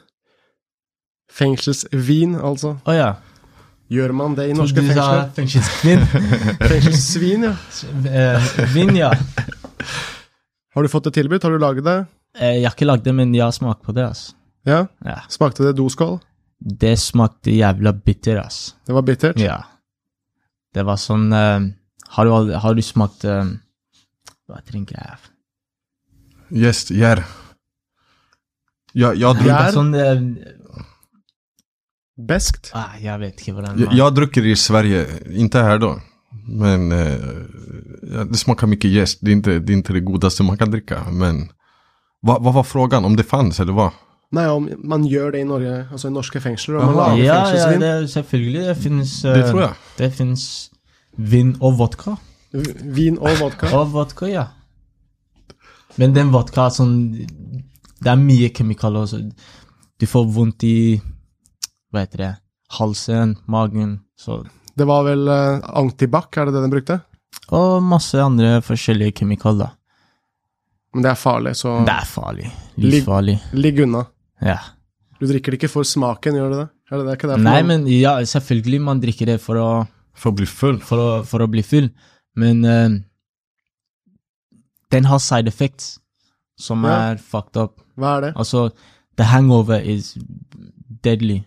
Fengselsvin, 1.34 2.36
altså. 2.40 2.76
Å 2.88 2.94
ja. 2.96 3.10
Gjør 3.92 4.12
man 4.20 4.36
det 4.36 4.50
i 4.50 4.54
Trodde 4.56 4.62
norske 4.62 4.84
du 4.84 4.90
sa 4.94 5.08
fengsler? 5.32 5.34
fengselskvinn. 5.38 6.02
Fengselssvin, 6.72 7.46
ja. 7.48 7.54
Eh, 8.12 8.48
Vin, 8.74 8.92
ja. 9.00 9.12
Har 10.76 10.84
du 10.84 10.92
fått 10.92 11.08
det 11.08 11.14
tilbudt? 11.18 11.44
Har 11.48 11.56
du 11.56 11.62
laget 11.62 11.86
det? 11.88 11.98
Eh, 12.40 12.58
Jeg 12.60 12.68
har 12.68 12.76
ikke 12.76 12.88
lagd 12.90 13.06
det, 13.08 13.14
men 13.16 13.32
jeg 13.36 13.46
har 13.46 13.56
smakt 13.56 13.84
på 13.88 13.96
det. 13.96 14.08
altså. 14.10 14.36
Ja? 14.68 14.82
Ja. 15.08 15.22
Smakte 15.32 15.64
det 15.68 15.76
doskål? 15.80 16.18
Det 16.60 16.96
smakte 17.00 17.52
jævla 17.54 17.92
bitter, 17.94 18.38
ass. 18.42 18.76
Det 18.86 18.94
var 18.94 19.02
bittert? 19.06 19.38
Ja. 19.40 19.60
Det 20.74 20.84
var 20.86 20.98
sånn 20.98 21.28
uh, 21.34 21.68
Har 22.18 22.26
du, 22.26 22.54
har 22.54 22.74
du 22.76 22.82
smakt 22.82 23.24
uh, 23.26 23.46
Hva 24.50 24.60
drinker 24.68 24.98
jeg? 24.98 25.18
Yes, 26.64 26.86
gjær. 26.92 27.22
Ja, 28.98 29.12
jeg 29.14 29.36
Det 29.38 29.46
dru- 29.46 29.54
er 29.58 29.72
sånn 29.76 29.94
uh, 29.96 30.84
Beskt? 32.18 32.72
ah, 32.74 32.96
Jeg 33.02 33.20
vet 33.22 33.42
ikke 33.42 33.54
hvordan 33.54 33.78
jeg, 33.84 33.92
jeg 34.00 34.16
drikker 34.18 34.46
i 34.50 34.56
Sverige, 34.58 35.02
inte 35.38 35.62
her 35.62 35.78
da. 35.84 35.92
Men 36.48 36.88
eh, 36.96 38.24
det 38.32 38.40
smaker 38.40 38.70
mye 38.72 38.90
gjest. 38.90 39.20
Det, 39.22 39.32
är 39.32 39.36
inte- 39.36 39.60
det 39.60 39.74
er 39.74 39.78
ikke 39.84 39.94
det 40.00 40.06
godeste 40.08 40.44
man 40.48 40.58
kan 40.58 40.72
dricka. 40.72 41.04
Men 41.12 41.44
hva, 42.26 42.40
hva 42.42 42.54
var 42.56 42.64
frågan? 42.66 43.06
Om 43.06 43.16
det 43.20 43.24
fanns 43.28 43.60
eller 43.60 43.74
vad? 43.78 43.92
Nei, 44.36 44.44
om 44.52 44.66
man 44.84 45.06
gjør 45.08 45.32
det 45.32 45.42
i 45.42 45.48
Norge, 45.48 45.76
altså 45.88 46.10
i 46.10 46.14
norske 46.14 46.42
fengsler, 46.44 46.82
og 46.82 46.90
man 46.90 46.98
lager 46.98 47.24
Ja, 47.24 47.38
ja, 47.56 47.68
det, 47.80 48.10
selvfølgelig. 48.12 48.64
Det 48.68 48.78
fins 48.78 49.14
Det 49.24 49.44
tror 49.48 49.62
jeg. 49.62 49.78
Det 49.98 50.10
fins 50.14 50.44
vin 51.16 51.54
og 51.62 51.78
vodka. 51.80 52.18
Vin 52.52 53.18
og 53.20 53.40
vodka. 53.40 53.72
Og 53.78 53.94
vodka, 53.94 54.28
ja. 54.28 54.46
Men 55.98 56.14
den 56.14 56.30
vodka 56.34 56.68
sånn 56.70 56.98
Det 57.18 58.12
er 58.12 58.20
mye 58.20 58.52
kemikalier 58.54 59.08
også. 59.08 59.22
Du 59.98 60.06
får 60.06 60.28
vondt 60.36 60.68
i 60.68 60.76
Hva 61.92 62.04
heter 62.04 62.24
det? 62.26 62.34
Halsen, 62.78 63.38
magen. 63.48 64.02
Så 64.20 64.44
Det 64.78 64.86
var 64.86 65.08
vel 65.08 65.24
uh, 65.32 65.64
antibac, 65.80 66.36
er 66.36 66.46
det 66.50 66.58
det 66.58 66.66
den 66.66 66.74
brukte? 66.76 67.00
Og 67.56 67.80
masse 67.82 68.20
andre 68.20 68.60
forskjellige 68.62 69.22
kemikalier. 69.22 69.72
Men 70.94 71.06
det 71.06 71.12
er 71.14 71.20
farlig, 71.20 71.56
så 71.56 71.80
Det 71.88 71.96
er 71.96 72.06
farlig. 72.12 72.52
Livsfarlig. 72.78 73.40
ligg 73.54 73.80
unna. 73.88 74.04
Ja. 74.42 74.58
Du 75.20 75.26
drikker 75.26 75.52
det 75.52 75.58
ikke 75.62 75.72
for 75.72 75.84
smaken, 75.88 76.36
gjør 76.38 76.52
du 76.52 76.58
det? 76.62 76.68
Er 76.92 76.98
det, 77.02 77.08
er 77.08 77.16
ikke 77.18 77.28
derfor 77.32 77.44
Nei, 77.44 77.62
man- 77.64 77.68
men 77.84 77.88
ja, 77.92 78.16
selvfølgelig 78.24 78.82
man 78.82 79.00
drikker 79.02 79.26
det 79.26 79.40
for 79.42 79.56
å, 79.56 79.70
For 80.16 80.32
å 80.32 80.36
bli 80.36 80.46
full? 80.46 80.78
for 80.80 80.98
å, 80.98 81.10
for 81.26 81.40
å 81.44 81.48
bli 81.52 81.62
full, 81.66 81.90
men 82.36 82.64
uh, 82.66 82.90
den 84.92 85.06
har 85.06 85.20
side 85.20 85.48
effects 85.48 86.00
som 86.58 86.84
Ja. 86.86 87.12
er 87.12 87.18
fucked 87.18 87.58
up. 87.58 87.82
Hva 87.98 88.18
er 88.18 88.22
det? 88.22 88.34
Altså, 88.36 88.70
the 89.18 89.24
hangover 89.24 89.80
is 89.84 90.16
deadly. 91.04 91.44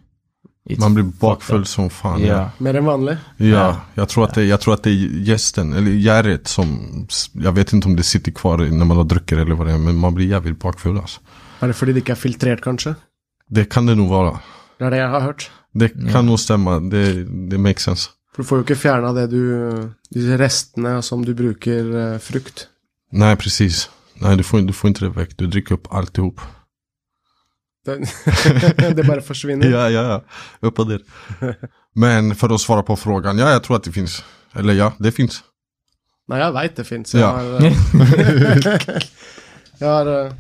It's 0.69 0.79
Man 0.79 0.95
blir 0.95 1.05
bakfull 1.19 1.65
som 1.67 1.89
faen 1.89 2.21
Ja. 2.21 2.51
Mer 2.61 2.75
enn 2.77 2.85
vanlig? 2.85 3.19
Ja, 3.39 3.81
Jeg 3.97 4.09
tror, 4.09 4.25
at 4.29 4.35
det, 4.35 4.47
jeg 4.49 4.61
tror 4.61 4.75
at 4.75 4.83
det 4.83 4.93
er 4.93 5.25
gjesten, 5.25 5.73
eller 5.75 5.91
gjerdet, 5.99 6.47
som, 6.49 7.07
Jeg 7.35 7.55
vet 7.55 7.73
ikke 7.73 7.87
om 7.87 7.97
det 7.97 8.05
sitter 8.05 8.31
kvar 8.33 8.59
når 8.59 8.87
man 8.87 8.97
har 8.99 9.05
drukket, 9.05 9.39
eller 9.39 9.55
hva 9.57 9.65
det 9.67 9.75
er, 9.75 9.79
men 9.79 9.97
man 9.97 10.15
blir 10.15 10.29
jævlig 10.29 10.59
bakfull 10.59 10.99
alltså. 11.01 11.21
Er 11.61 11.67
det 11.71 11.77
fordi 11.77 11.93
det 11.93 12.03
ikke 12.05 12.15
er 12.17 12.21
filtrert, 12.21 12.63
kanskje? 12.65 12.95
Det 13.51 13.69
kan 13.73 13.87
det 13.89 13.97
nå 13.99 14.07
være. 14.09 14.39
Det 14.81 14.87
er 14.87 14.91
det 14.95 15.01
jeg 15.03 15.11
har 15.13 15.21
hørt. 15.27 15.51
Det 15.77 15.91
kan 16.11 16.25
nå 16.27 16.37
stemme. 16.41 16.79
det, 16.91 17.05
det 17.51 17.61
makes 17.61 17.85
sense. 17.87 18.11
For 18.35 18.43
du 18.43 18.49
får 18.49 18.61
jo 18.61 18.65
ikke 18.65 18.79
fjerna 18.79 19.11
det 19.15 19.25
du 19.33 19.41
Disse 20.15 20.37
restene 20.39 20.97
som 21.03 21.25
du 21.27 21.33
bruker 21.35 21.91
eh, 22.15 22.19
frukt. 22.23 22.69
Nei, 23.13 23.35
precis. 23.39 23.89
Nei, 24.23 24.37
du 24.39 24.43
får, 24.47 24.65
du 24.67 24.73
får 24.75 24.91
ikke 24.93 25.05
det 25.05 25.13
vekk. 25.17 25.37
Du 25.39 25.47
drikker 25.51 25.77
opp 25.79 25.89
alt 25.95 26.19
i 26.19 26.25
Det, 27.87 27.97
det 28.97 29.07
bare 29.07 29.23
forsvinner. 29.23 29.71
Ja, 29.71 29.87
ja, 29.91 30.03
ja. 30.15 30.19
Upp 30.67 30.81
der. 30.89 31.03
Men 31.95 32.35
for 32.39 32.53
å 32.55 32.59
svare 32.59 32.83
på 32.87 32.97
frågan, 32.99 33.39
ja, 33.39 33.51
jeg 33.57 33.63
tror 33.67 33.79
at 33.81 33.87
det 33.89 33.95
fins. 33.95 34.21
Eller 34.55 34.75
ja, 34.79 34.91
det 34.99 35.13
fins. 35.15 35.43
Nei, 36.31 36.39
jeg 36.43 36.55
veit 36.55 36.77
det 36.79 36.87
fins. 36.87 37.15
Jeg 37.15 37.23
Ja. 37.23 37.31
har, 37.35 37.45
eh, 37.65 37.75
jeg 39.81 39.89
har 39.89 40.07
eh, 40.07 40.33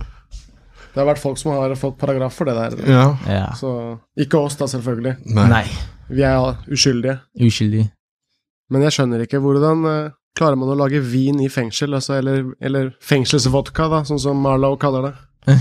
Det 0.90 0.98
har 1.00 1.06
vært 1.06 1.22
folk 1.22 1.38
som 1.38 1.52
har 1.54 1.74
fått 1.78 1.98
paragraf 2.00 2.34
for 2.34 2.50
det 2.50 2.54
der. 2.58 2.78
Ja. 2.90 3.04
Ja. 3.30 3.48
Så 3.58 3.70
Ikke 4.18 4.40
oss, 4.40 4.56
da, 4.58 4.66
selvfølgelig. 4.70 5.16
Nei. 5.36 5.48
Nei. 5.52 5.64
Vi 6.10 6.24
er 6.26 6.56
uskyldige. 6.70 7.20
Uskyldige. 7.38 7.90
Men 8.70 8.82
jeg 8.86 8.96
skjønner 8.96 9.22
ikke 9.24 9.38
hvordan 9.42 9.84
uh, 9.86 10.10
klarer 10.38 10.58
man 10.58 10.72
å 10.72 10.78
lage 10.78 11.00
vin 11.02 11.38
i 11.42 11.48
fengsel, 11.50 11.94
altså, 11.98 12.16
eller, 12.18 12.44
eller 12.60 12.90
fengselsvodka, 13.02 13.86
da, 13.90 14.02
sånn 14.06 14.18
som 14.22 14.42
Marlow 14.42 14.76
kaller 14.80 15.10
det. 15.10 15.56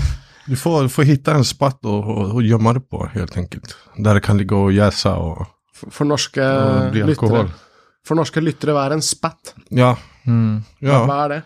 Du 0.50 0.56
får, 0.56 0.88
får 0.90 1.04
hitta 1.06 1.34
en 1.36 1.44
spatt 1.44 1.84
og, 1.86 2.08
och, 2.10 2.30
och 2.34 2.42
gjemme 2.42 2.72
det 2.74 2.80
på 2.80 3.04
helt 3.12 3.36
enkelt. 3.36 3.76
Der 3.96 4.14
det 4.14 4.20
kan 4.20 4.38
ligge 4.38 4.54
och 4.54 4.72
jäsa 4.72 5.14
och, 5.16 5.46
For, 5.74 5.90
for 5.90 6.04
norske 6.04 6.42
og 6.42 6.96
lyttere. 6.96 7.44
For 8.08 8.18
norske 8.18 8.40
lyttere, 8.42 8.74
hva 8.74 8.86
er 8.88 8.96
en 8.96 9.02
spatt? 9.04 9.54
Ja, 9.70 9.94
Mm. 10.26 10.62
Ja. 10.84 11.04
hva 11.06 11.20
er 11.24 11.28
det? 11.28 11.38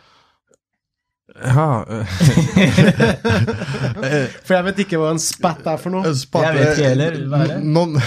Ja. 1.43 1.85
For 4.45 4.55
jeg 4.55 4.65
vet 4.69 4.79
ikke 4.85 4.99
hva 5.01 5.09
en 5.15 5.19
spat 5.23 5.67
er 5.67 5.77
for 5.83 5.91
noe. 5.95 6.03
En 6.07 6.15
jeg 6.15 6.55
vet 6.59 6.69
ikke 6.77 6.89
heller, 6.89 7.13
vad 7.31 7.41
är 7.41 7.47
det? 7.49 7.59
Någon, 7.65 7.97
eh, 7.97 8.03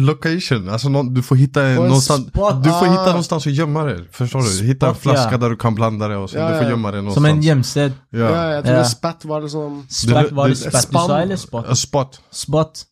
location, 0.00 0.68
Altså, 0.68 0.88
någon, 0.88 1.14
du 1.14 1.22
får 1.22 1.36
hitta 1.36 1.60
Och 1.60 1.66
sted 1.66 1.76
någonstans, 1.84 2.26
du 2.64 2.70
får 2.70 2.86
hitta 2.86 3.06
någonstans 3.06 3.46
att 3.46 3.52
gömma 3.52 3.84
det. 3.84 4.04
Förstår 4.12 4.40
du? 4.40 4.66
Hitta 4.66 4.88
en 4.88 4.94
flaske 4.94 5.02
flaska 5.02 5.32
ja. 5.32 5.38
där 5.38 5.50
du 5.50 5.56
kan 5.56 5.74
blanda 5.74 6.08
det 6.08 6.16
och 6.16 6.30
så. 6.30 6.38
Ja, 6.38 6.48
du 6.48 6.54
får 6.54 6.64
ja. 6.64 6.70
gömma 6.70 6.90
det 6.90 7.12
Som 7.12 7.24
en 7.24 7.42
gjemsted. 7.42 7.92
Ja, 8.10 8.18
Ja. 8.18 8.52
jeg 8.52 8.64
tror 8.64 8.76
Ja. 8.76 8.84
spat 8.84 9.24
var 9.24 9.40
det 9.40 9.48
sånn 9.48 9.86
Spot, 9.88 10.32
var 10.32 10.48
det 10.48 10.56
spot 10.56 10.90
du 10.90 10.98
sa, 10.98 11.20
eller 11.20 11.36
spot? 11.36 11.78
Spot. 11.78 12.20
Spot. 12.30 12.84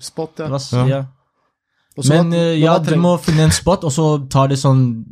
spot, 0.00 0.32
ja. 0.36 0.46
Hva 0.48 0.58
Ja. 0.72 0.86
ja. 0.88 1.04
Men 2.08 2.32
hva- 2.32 2.36
eh, 2.36 2.60
ja, 2.60 2.78
du 2.78 2.96
må 2.96 3.18
finne 3.18 3.42
en 3.42 3.50
spot, 3.50 3.84
og 3.84 3.92
så 3.92 4.28
tar 4.30 4.48
det 4.48 4.56
sånn 4.58 5.04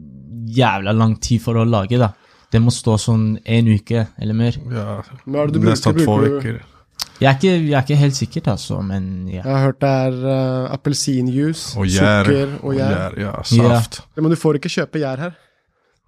jævla 0.46 0.92
lang 0.92 1.16
tid 1.20 1.42
for 1.42 1.54
å 1.54 1.64
lage, 1.64 1.98
da. 1.98 2.12
Det 2.52 2.60
må 2.62 2.70
stå 2.70 2.94
sånn 3.00 3.26
en 3.42 3.68
uke 3.74 4.06
eller 4.22 4.36
mer. 4.38 4.56
Ja, 4.70 5.00
Hva 5.26 5.42
er 5.42 5.50
det 5.50 5.56
du 5.56 5.60
bruker? 5.60 5.72
nästan 5.74 5.98
två 5.98 6.16
Bruker 6.22 6.58
du. 6.60 6.64
Jeg 7.16 7.28
er 7.30 7.36
ikke, 7.38 7.52
jeg 7.64 7.72
er 7.72 7.84
ikke 7.86 7.96
helt 7.96 8.16
sikker, 8.16 8.48
altså, 8.52 8.82
men 8.84 9.04
ja. 9.32 9.40
Jeg 9.40 9.48
har 9.48 9.62
hørt 9.70 9.80
det 9.80 9.88
er 9.88 10.16
uh, 10.20 10.72
appelsinjuice, 10.74 11.78
og 11.80 11.86
gär. 11.88 12.28
sukker 12.28 12.52
og 12.60 12.74
gjær. 12.76 13.16
Ja, 13.20 13.32
saft. 13.42 14.02
Ja, 14.16 14.22
men 14.22 14.34
du 14.34 14.36
får 14.36 14.58
ikke 14.60 14.72
kjøpe 14.72 15.00
gjær 15.00 15.22
her. 15.24 15.32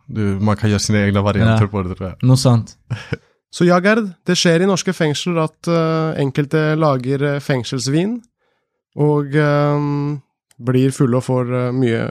Du, 0.09 0.21
man 0.41 0.57
kan 0.57 0.69
gjøre 0.69 0.85
sine 0.85 1.03
egne 1.07 1.23
varianter 1.25 1.65
Ja. 1.65 1.71
på 1.73 1.83
det 1.87 1.97
tror 1.97 2.11
jeg. 2.11 2.19
Noe 2.29 2.37
sant. 2.41 2.77
Så 3.57 3.65
ja, 3.65 3.79
Gerd, 3.81 4.11
det 4.29 4.37
skjer 4.37 4.61
i 4.61 4.69
norske 4.69 4.93
fengsler 4.93 5.41
at 5.47 5.69
uh, 5.73 6.13
enkelte 6.21 6.75
lager 6.77 7.23
eh, 7.25 7.41
fengselsvin, 7.41 8.19
og 9.01 9.33
uh, 9.33 9.81
blir 10.61 10.93
fulle 10.93 11.17
og 11.17 11.25
får 11.25 11.55
mye, 11.73 12.03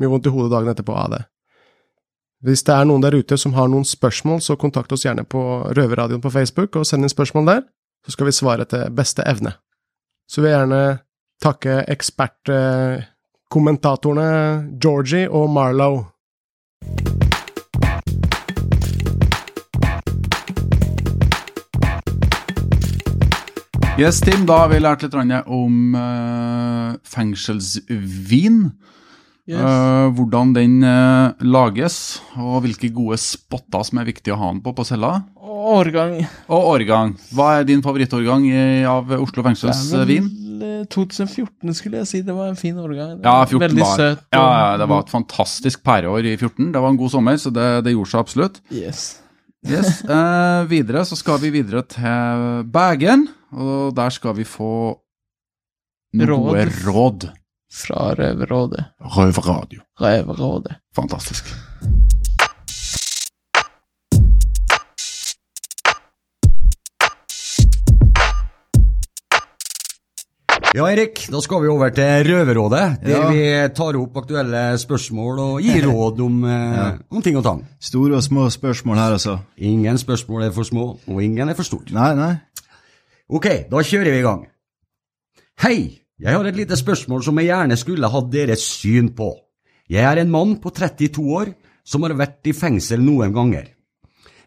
mye 0.00 0.10
vondt 0.12 0.28
i 0.28 0.34
hodet 0.34 0.52
dagen 0.52 0.68
etterpå 0.74 0.92
av 0.92 1.14
det. 1.14 1.22
Hvis 2.40 2.62
det 2.64 2.72
er 2.72 2.86
noen 2.88 3.02
der 3.04 3.12
ute 3.12 3.36
som 3.36 3.52
har 3.52 3.68
noen 3.68 3.84
spørsmål, 3.84 4.40
så 4.40 4.56
kontakt 4.56 4.88
oss 4.96 5.04
gjerne 5.04 5.28
på 5.28 5.68
Røverradioen 5.76 6.24
på 6.24 6.32
Facebook, 6.32 6.72
og 6.80 6.88
send 6.88 7.04
inn 7.04 7.12
spørsmål 7.12 7.44
der, 7.50 7.60
så 8.06 8.14
skal 8.14 8.30
vi 8.30 8.32
svare 8.32 8.64
etter 8.64 8.88
beste 8.96 9.20
evne. 9.28 9.52
Så 10.24 10.40
vil 10.40 10.48
jeg 10.48 10.56
gjerne 10.62 11.04
takke 11.44 11.84
ekspertkommentatorene 11.92 14.72
Georgie 14.80 15.28
og 15.28 15.52
Marlow. 15.52 16.08
Yes, 24.00 24.24
Tim, 24.24 24.48
da 24.48 24.56
har 24.62 24.72
vi 24.72 24.80
lært 24.80 25.04
litt 25.04 25.12
om 25.44 25.92
eh, 25.92 26.96
fengselsvin. 27.04 28.72
Yes. 29.50 29.58
Eh, 29.66 30.08
hvordan 30.14 30.52
den 30.54 30.76
eh, 30.86 31.32
lages, 31.42 32.20
og 32.38 32.60
hvilke 32.62 32.90
gode 32.94 33.16
spotter 33.18 33.82
som 33.88 33.98
er 33.98 34.06
viktig 34.06 34.30
å 34.34 34.38
ha 34.38 34.50
den 34.52 34.60
på 34.62 34.72
på 34.78 34.84
cella. 34.86 35.16
Årgang. 35.40 36.20
Og 36.48 36.68
årgang. 36.74 37.16
Hva 37.34 37.48
er 37.58 37.64
din 37.68 37.82
favorittårgang 37.82 38.46
i- 38.48 38.84
av 38.88 39.10
Oslo 39.18 39.42
vel 39.42 39.56
eh, 39.56 40.84
2014, 40.92 41.74
skulle 41.74 41.98
jeg 42.00 42.06
si. 42.06 42.20
Det 42.22 42.34
var 42.36 42.48
en 42.52 42.56
fin 42.56 42.76
årgang. 42.76 43.18
Ja, 43.24 43.44
14 43.44 43.60
Veldig 43.66 43.80
var, 43.84 43.96
søt. 43.96 44.22
ja, 44.32 44.38
og- 44.40 44.52
ja, 44.60 44.76
det 44.78 44.88
var 44.88 45.00
et 45.04 45.10
fantastisk 45.12 45.82
pæreår 45.82 46.24
i 46.30 46.36
14. 46.36 46.72
Det 46.72 46.80
var 46.80 46.88
en 46.90 46.96
god 47.00 47.10
sommer, 47.10 47.34
så 47.40 47.50
det, 47.52 47.66
det 47.84 47.92
gjorde 47.96 48.10
seg 48.14 48.20
absolutt. 48.20 48.60
Yes. 48.70 49.02
Yes, 49.68 50.04
eh, 50.08 50.64
Videre 50.70 51.02
så 51.04 51.16
skal 51.18 51.38
vi 51.42 51.50
videre 51.50 51.82
til 51.82 52.64
Bægen, 52.70 53.26
og 53.52 53.94
der 53.94 54.10
skal 54.10 54.34
vi 54.38 54.44
få 54.44 54.96
noen 56.14 56.28
Råd. 56.28 56.46
gode 56.48 56.86
råd. 56.86 57.28
Fra 57.70 58.14
Røverrådet. 58.18 58.84
Røverradio. 59.00 59.80
Røverrådet. 60.00 60.76
Fantastisk. 60.96 61.44
Ja, 70.70 70.84
Erik, 70.86 71.24
da 71.32 71.40
skal 71.42 71.64
vi 71.64 71.68
over 71.72 71.90
til 71.90 72.28
Røverrådet, 72.28 73.00
der 73.02 73.10
Ja. 73.10 73.30
vi 73.30 73.74
tar 73.74 73.96
opp 73.98 74.16
aktuelle 74.16 74.78
spørsmål 74.78 75.38
og 75.38 75.60
gir 75.62 75.86
råd 75.90 76.20
om, 76.20 76.44
ja. 76.44 76.92
om 77.10 77.22
ting 77.22 77.36
og 77.36 77.42
tang. 77.44 77.64
Store 77.80 78.16
og 78.16 78.22
små 78.22 78.48
spørsmål 78.50 78.96
her, 78.96 79.12
altså. 79.18 79.38
Ingen 79.58 79.98
spørsmål 79.98 80.42
er 80.42 80.50
for 80.52 80.62
små, 80.62 80.98
og 81.08 81.22
ingen 81.24 81.48
er 81.48 81.54
for 81.54 81.62
store. 81.66 81.90
Nei, 81.90 82.14
nei. 82.14 82.34
Ok, 83.30 83.46
da 83.70 83.82
kjører 83.82 84.10
vi 84.12 84.18
i 84.18 84.22
gang. 84.22 84.46
Hei, 85.62 85.99
jeg 86.20 86.36
har 86.36 86.46
et 86.46 86.58
lite 86.58 86.76
spørsmål 86.76 87.22
som 87.24 87.38
jeg 87.40 87.48
gjerne 87.48 87.76
skulle 87.80 88.10
hatt 88.12 88.30
deres 88.32 88.64
syn 88.76 89.10
på. 89.16 89.32
Jeg 89.90 90.04
er 90.04 90.20
en 90.20 90.30
mann 90.30 90.58
på 90.60 90.70
32 90.70 91.22
år 91.40 91.52
som 91.86 92.04
har 92.04 92.14
vært 92.18 92.46
i 92.50 92.54
fengsel 92.54 93.00
noen 93.02 93.32
ganger. 93.34 93.70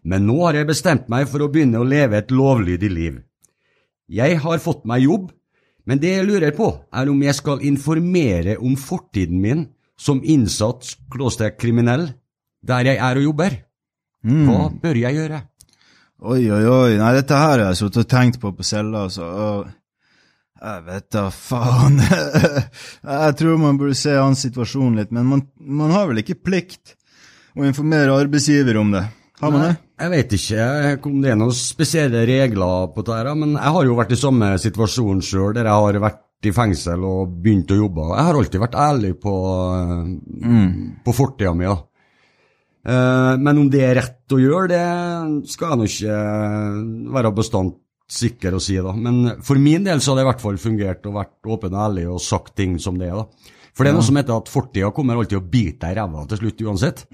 Men 0.06 0.28
nå 0.28 0.38
har 0.44 0.60
jeg 0.60 0.70
bestemt 0.70 1.10
meg 1.12 1.26
for 1.32 1.44
å 1.44 1.50
begynne 1.52 1.82
å 1.82 1.88
leve 1.88 2.20
et 2.20 2.32
lovlydig 2.32 2.92
liv. 2.92 3.18
Jeg 4.12 4.38
har 4.44 4.62
fått 4.62 4.86
meg 4.86 5.08
jobb, 5.08 5.32
men 5.88 6.00
det 6.00 6.14
jeg 6.14 6.28
lurer 6.28 6.54
på, 6.56 6.70
er 6.94 7.10
om 7.10 7.24
jeg 7.24 7.36
skal 7.36 7.64
informere 7.66 8.58
om 8.62 8.76
fortiden 8.80 9.42
min 9.42 9.66
som 10.00 10.22
innsatt 10.24 10.94
kriminell 11.60 12.12
der 12.64 12.88
jeg 12.88 13.00
er 13.02 13.20
og 13.20 13.28
jobber. 13.32 13.58
Hva 14.24 14.70
bør 14.80 15.00
jeg 15.02 15.18
gjøre? 15.18 15.42
Oi, 16.24 16.44
oi, 16.48 16.64
oi. 16.64 16.92
Nei, 17.02 17.14
dette 17.18 17.36
her 17.36 17.58
har 17.58 17.66
jeg 17.72 17.82
sittet 17.82 18.06
og 18.06 18.12
tenkt 18.14 18.40
på 18.40 18.54
på 18.56 18.64
cella, 18.64 19.08
altså. 19.10 19.26
Og 19.28 19.66
jeg 20.64 20.84
vet 20.88 21.08
da 21.12 21.24
faen. 21.36 21.98
jeg 23.14 23.36
tror 23.40 23.58
man 23.60 23.80
burde 23.80 23.98
se 24.00 24.14
hans 24.16 24.44
situasjon 24.46 24.96
litt, 25.00 25.12
men 25.16 25.28
man, 25.28 25.44
man 25.60 25.92
har 25.96 26.08
vel 26.10 26.22
ikke 26.24 26.40
plikt 26.40 26.96
å 27.58 27.66
informere 27.68 28.16
arbeidsgiver 28.16 28.80
om 28.82 28.94
det? 28.96 29.04
Har 29.44 29.52
man 29.52 29.66
det? 29.68 29.74
Jeg 30.04 30.12
vet 30.14 30.36
ikke 30.38 31.10
om 31.10 31.18
det 31.24 31.32
er 31.34 31.40
noen 31.40 31.56
spesielle 31.56 32.24
regler 32.28 32.88
på 32.96 33.04
dette, 33.06 33.34
men 33.38 33.58
jeg 33.58 33.74
har 33.76 33.88
jo 33.90 33.98
vært 34.00 34.16
i 34.16 34.20
samme 34.20 34.54
situasjon 34.62 35.22
sjøl, 35.26 35.52
der 35.58 35.68
jeg 35.70 35.84
har 35.86 36.00
vært 36.04 36.48
i 36.48 36.52
fengsel 36.56 37.04
og 37.08 37.36
begynt 37.44 37.72
å 37.72 37.78
jobbe. 37.78 38.08
Jeg 38.16 38.28
har 38.28 38.40
alltid 38.40 38.64
vært 38.64 38.80
ærlig 38.84 39.14
på, 39.24 39.34
på 41.06 41.16
fortida 41.16 41.54
mi. 41.56 41.68
Ja. 41.68 41.78
Eh, 42.84 43.34
Men 43.40 43.62
om 43.62 43.70
det 43.72 43.84
er 43.86 43.96
rett 44.02 44.36
å 44.36 44.42
gjøre, 44.42 44.68
det 44.74 45.52
skal 45.54 45.72
jeg 45.72 45.80
nå 45.80 45.88
ikke 45.88 46.18
være 47.16 47.32
bestandt 47.38 47.78
sikker 48.14 48.56
å 48.58 48.62
si. 48.62 48.76
da. 48.78 48.94
Men 48.94 49.42
for 49.46 49.60
min 49.62 49.84
del 49.86 50.02
så 50.02 50.12
har 50.14 50.20
det 50.22 50.26
i 50.28 50.30
hvert 50.32 50.44
fall 50.44 50.60
fungert 50.62 51.06
og 51.10 51.18
vært 51.18 51.50
åpen 51.56 51.74
og 51.76 51.84
ærlig 51.88 52.06
og 52.14 52.22
sagt 52.24 52.56
ting 52.60 52.78
som 52.80 52.98
det 53.02 53.10
er. 53.10 53.20
da. 53.24 53.52
For 53.74 53.84
det 53.84 53.90
er 53.94 53.98
noe 53.98 54.06
som 54.06 54.18
heter 54.20 54.36
at 54.38 54.52
fortida 54.54 54.92
kommer 54.94 55.18
alltid 55.18 55.40
å 55.40 55.46
bite 55.50 55.82
deg 55.82 55.96
i 55.96 56.00
ræva 56.00 56.28
til 56.30 56.38
slutt 56.44 56.62
uansett. 56.68 57.06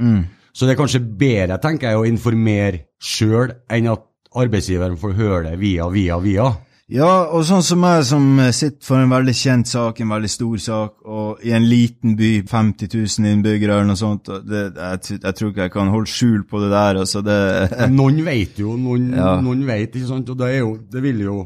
Så 0.52 0.66
det 0.68 0.74
er 0.74 0.80
kanskje 0.82 1.00
bedre, 1.22 1.60
tenker 1.64 1.94
jeg, 1.94 2.00
å 2.02 2.08
informere 2.10 2.82
sjøl 3.00 3.54
enn 3.72 3.88
at 3.94 4.04
arbeidsgiveren 4.36 4.98
får 5.00 5.14
høre 5.16 5.44
det 5.50 5.60
via, 5.62 5.88
via, 5.94 6.18
via. 6.20 6.50
Ja, 6.90 7.28
og 7.30 7.44
sånn 7.46 7.62
som 7.62 7.84
meg 7.84 8.00
som 8.08 8.24
sitter 8.56 8.82
for 8.82 8.98
en 8.98 9.12
veldig 9.12 9.34
kjent 9.38 9.70
sak, 9.70 10.00
en 10.02 10.10
veldig 10.10 10.30
stor 10.34 10.62
sak, 10.64 10.94
og 11.06 11.44
i 11.46 11.52
en 11.54 11.68
liten 11.70 12.16
by, 12.18 12.32
50 12.50 12.90
000 12.96 13.30
innbyggere 13.30 13.76
eller 13.76 13.92
noe 13.92 14.00
sånt, 14.00 14.32
det, 14.50 14.64
jeg, 14.74 15.20
jeg 15.20 15.38
tror 15.38 15.52
ikke 15.52 15.68
jeg 15.68 15.74
kan 15.76 15.92
holde 15.94 16.10
skjul 16.10 16.40
på 16.50 16.64
det 16.64 16.72
der, 16.74 17.00
altså 17.04 17.22
det 17.22 17.38
Noen 18.00 18.24
vet 18.26 18.58
jo, 18.64 18.74
noen, 18.82 19.12
Ja. 19.14 19.36
noen 19.46 19.62
vet, 19.70 19.94
ikke 19.94 20.10
sant, 20.10 20.34
og 20.34 20.42
det 20.42 20.50
er 20.50 20.58
jo, 20.64 20.74
det 20.90 21.06
vil 21.06 21.22
jo 21.28 21.38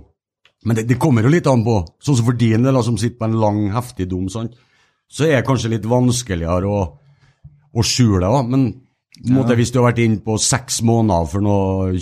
Men 0.63 0.79
det, 0.79 0.85
det 0.87 0.95
kommer 1.03 1.27
jo 1.27 1.33
litt 1.33 1.47
an 1.51 1.65
på, 1.67 1.75
sånn 1.99 2.21
som 2.21 2.29
for 2.29 2.39
din 2.39 2.63
del, 2.63 2.79
som 2.87 2.95
sitter 3.01 3.19
på 3.19 3.27
en 3.27 3.39
lang, 3.43 3.61
heftig 3.75 4.07
dom, 4.15 4.29
sant, 4.31 4.55
så 5.11 5.27
er 5.27 5.41
det 5.41 5.47
kanskje 5.49 5.73
litt 5.75 5.91
vanskeligere 5.91 6.71
å, 6.71 6.83
å 7.75 7.83
skjule 7.83 8.23
det, 8.23 8.45
men 8.47 8.69
måte, 9.35 9.59
hvis 9.59 9.75
du 9.75 9.81
har 9.81 9.89
vært 9.91 10.05
inne 10.07 10.23
på 10.23 10.39
seks 10.39 10.79
måneder 10.87 11.27
for 11.35 11.43
noe 11.43 11.99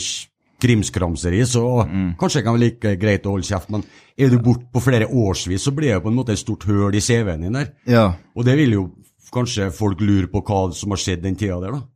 krimskramseri, 0.61 1.41
så 1.49 1.63
kanskje 2.19 2.39
det 2.41 2.45
kan 2.45 2.57
være 2.57 2.65
like 2.65 2.95
greit 3.01 3.25
å 3.25 3.35
holde 3.35 3.47
kjeft. 3.47 3.71
Men 3.73 3.85
er 4.17 4.29
du 4.29 4.37
borte 4.43 4.67
på 4.71 4.83
flere 4.83 5.07
årsvis, 5.09 5.63
så 5.65 5.73
blir 5.75 5.95
det 5.95 6.03
på 6.03 6.11
en 6.11 6.19
måte 6.19 6.35
et 6.35 6.41
stort 6.41 6.67
høl 6.69 6.95
i 6.95 7.01
CV-en 7.01 7.47
din 7.47 7.57
der. 7.57 7.71
Ja. 7.89 8.05
Og 8.35 8.45
det 8.45 8.57
vil 8.59 8.77
jo 8.77 8.85
kanskje 9.33 9.71
folk 9.73 10.01
lure 10.03 10.27
på 10.31 10.43
hva 10.43 10.67
som 10.75 10.93
har 10.93 11.01
skjedd 11.01 11.23
den 11.25 11.39
tida 11.39 11.59
der, 11.63 11.79
da. 11.79 11.87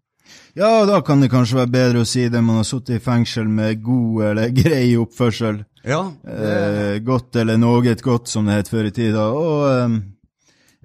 Ja, 0.56 0.86
da 0.88 1.02
kan 1.04 1.20
det 1.22 1.30
kanskje 1.34 1.60
være 1.60 1.72
bedre 1.74 2.02
å 2.06 2.08
si 2.08 2.30
det 2.32 2.42
man 2.42 2.62
har 2.62 2.68
sittet 2.68 2.96
i 2.98 3.04
fengsel 3.04 3.48
med 3.52 3.82
god 3.84 4.22
eller 4.32 4.54
grei 4.62 4.96
oppførsel. 4.98 5.64
Ja, 5.86 6.02
Eh, 6.26 6.98
godt 7.06 7.36
eller 7.38 7.60
noe 7.62 7.96
godt, 8.02 8.28
som 8.32 8.48
det 8.48 8.56
het 8.62 8.72
før 8.72 8.88
i 8.90 8.94
tida. 8.96 9.28
Og 9.36 9.66
eh, 9.70 9.98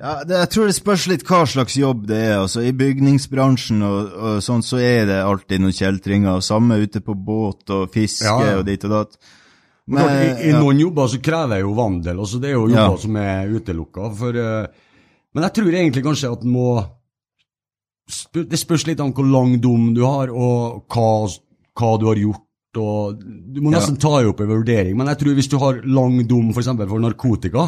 ja, 0.00 0.12
det, 0.24 0.36
jeg 0.38 0.50
tror 0.54 0.70
det 0.70 0.76
spørs 0.78 1.02
litt 1.10 1.24
hva 1.28 1.42
slags 1.48 1.76
jobb 1.76 2.06
det 2.08 2.20
er. 2.30 2.36
Altså, 2.40 2.62
I 2.64 2.72
bygningsbransjen 2.76 3.82
og, 3.84 4.14
og 4.16 4.38
sånn, 4.44 4.64
så 4.64 4.80
er 4.80 5.04
det 5.10 5.18
alltid 5.20 5.60
noen 5.60 5.76
kjeltringer. 5.76 6.40
Samme 6.44 6.78
ute 6.80 7.02
på 7.04 7.14
båt 7.14 7.68
og 7.76 7.90
fiske 7.92 8.24
Ja, 8.24 8.38
ja. 8.48 8.54
og 8.60 8.64
dit 8.68 8.86
og 8.88 8.94
datt. 8.96 9.18
Men, 9.90 10.04
klart, 10.06 10.22
I, 10.40 10.48
i 10.48 10.54
noen 10.54 10.80
jobber 10.80 11.10
så 11.10 11.18
krever 11.24 11.58
jeg 11.58 11.66
jo 11.66 11.74
vandel. 11.76 12.22
Altså 12.22 12.38
det 12.40 12.52
er 12.52 12.56
jo 12.56 12.68
jobber 12.70 13.00
som 13.02 13.16
er 13.20 13.52
utelukka. 13.58 14.08
For, 14.20 14.38
uh, 14.40 14.96
men 15.34 15.46
jeg 15.48 15.56
tror 15.58 15.76
egentlig 15.82 16.04
kanskje 16.06 16.30
at 16.32 16.46
må 16.46 16.66
sp- 18.10 18.46
Det 18.50 18.58
spørs 18.60 18.86
litt 18.88 19.02
om 19.02 19.12
hvor 19.16 19.26
lang 19.28 19.56
dom 19.62 19.90
du 19.96 20.04
har, 20.06 20.30
og 20.32 20.86
hva, 20.90 21.10
hva 21.76 21.90
du 22.00 22.08
har 22.08 22.22
gjort. 22.22 22.46
Og 22.78 23.18
du 23.20 23.60
må 23.64 23.72
nesten 23.74 23.98
ta 23.98 24.14
opp 24.22 24.40
i 24.40 24.46
vurdering. 24.46 24.94
Men 24.98 25.10
jeg 25.10 25.20
tror 25.24 25.34
hvis 25.38 25.50
du 25.50 25.58
har 25.58 25.80
lang 25.82 26.20
dom 26.30 26.52
f.eks. 26.54 26.70
For, 26.70 26.86
for 26.94 27.02
narkotika, 27.02 27.64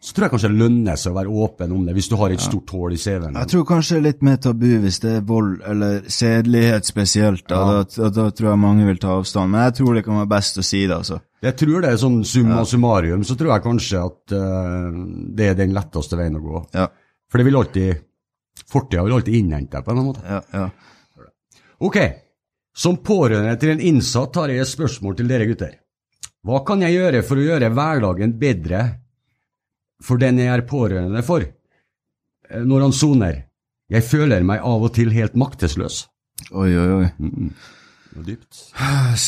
så 0.00 0.14
tror 0.14 0.26
jeg 0.26 0.32
kanskje 0.34 0.48
det 0.52 0.58
lønner 0.60 0.98
seg 1.00 1.12
å 1.12 1.16
være 1.16 1.32
åpen 1.44 1.72
om 1.74 1.86
det, 1.86 1.94
hvis 1.96 2.08
du 2.12 2.16
har 2.20 2.30
et 2.34 2.42
stort 2.44 2.70
hull 2.76 2.94
i 2.94 2.98
CV-en. 3.00 3.38
Jeg 3.40 3.50
tror 3.52 3.64
kanskje 3.66 3.96
det 3.96 4.00
er 4.00 4.04
litt 4.06 4.24
mer 4.28 4.36
tabu 4.44 4.66
hvis 4.82 4.98
det 5.02 5.12
er 5.18 5.24
vold 5.26 5.62
eller 5.66 6.02
sedelighet 6.12 6.86
spesielt. 6.88 7.46
Da, 7.48 7.56
Ja. 7.56 7.78
da, 7.82 7.84
da, 7.96 8.10
da 8.18 8.26
tror 8.30 8.50
jeg 8.52 8.62
mange 8.62 8.86
vil 8.86 9.00
ta 9.02 9.16
avstand. 9.16 9.50
Men 9.50 9.64
jeg 9.66 9.74
tror 9.80 9.94
det 9.94 10.04
kan 10.06 10.20
være 10.20 10.30
best 10.34 10.60
å 10.60 10.64
si 10.66 10.82
det, 10.86 10.96
altså. 10.96 11.20
Jeg 11.42 11.56
tror 11.60 11.82
det 11.82 11.90
er 11.90 12.00
sånn 12.00 12.20
summa 12.24 12.64
summarium, 12.64 13.24
så 13.24 13.36
tror 13.38 13.52
jeg 13.54 13.64
kanskje 13.66 14.02
at 14.04 14.34
uh, 14.36 15.00
det 15.36 15.48
er 15.50 15.58
den 15.58 15.74
letteste 15.76 16.18
veien 16.18 16.38
å 16.38 16.44
gå. 16.44 16.62
Ja. 16.76 16.86
For 17.30 17.38
det 17.42 17.48
vil 17.48 17.58
alltid 17.62 18.04
Fortida 18.66 19.02
vil 19.04 19.12
alltid 19.12 19.34
innhente 19.36 19.76
deg 19.76 19.84
på 19.84 19.92
en 19.92 19.98
måte. 20.00 20.22
Ja, 20.24 20.38
ja. 20.52 21.26
Ok, 21.86 21.98
som 22.76 22.96
pårørende 23.04 23.52
til 23.60 23.74
en 23.74 23.82
innsatt 23.84 24.34
har 24.40 24.48
jeg 24.50 24.62
et 24.64 24.70
spørsmål 24.70 25.16
til 25.18 25.28
dere 25.28 25.46
gutter. 25.48 25.74
Hva 26.46 26.62
kan 26.66 26.80
jeg 26.82 26.96
gjøre 26.96 27.20
for 27.26 27.36
å 27.36 27.44
gjøre 27.44 27.68
hverdagen 27.74 28.32
bedre 28.40 28.80
for 30.02 30.20
den 30.20 30.40
jeg 30.42 30.52
er 30.52 30.66
pårørende 30.68 31.22
for, 31.26 31.44
eh, 31.44 32.62
når 32.64 32.88
han 32.88 32.92
soner? 32.92 33.42
Jeg 33.90 34.02
føler 34.02 34.42
meg 34.42 34.64
av 34.66 34.82
og 34.82 34.94
til 34.96 35.12
helt 35.14 35.36
maktesløs. 35.38 36.06
Oi, 36.50 36.70
oi, 36.74 36.88
oi. 37.00 37.08
Det 38.16 38.16
var 38.16 38.24
dypt. 38.26 38.62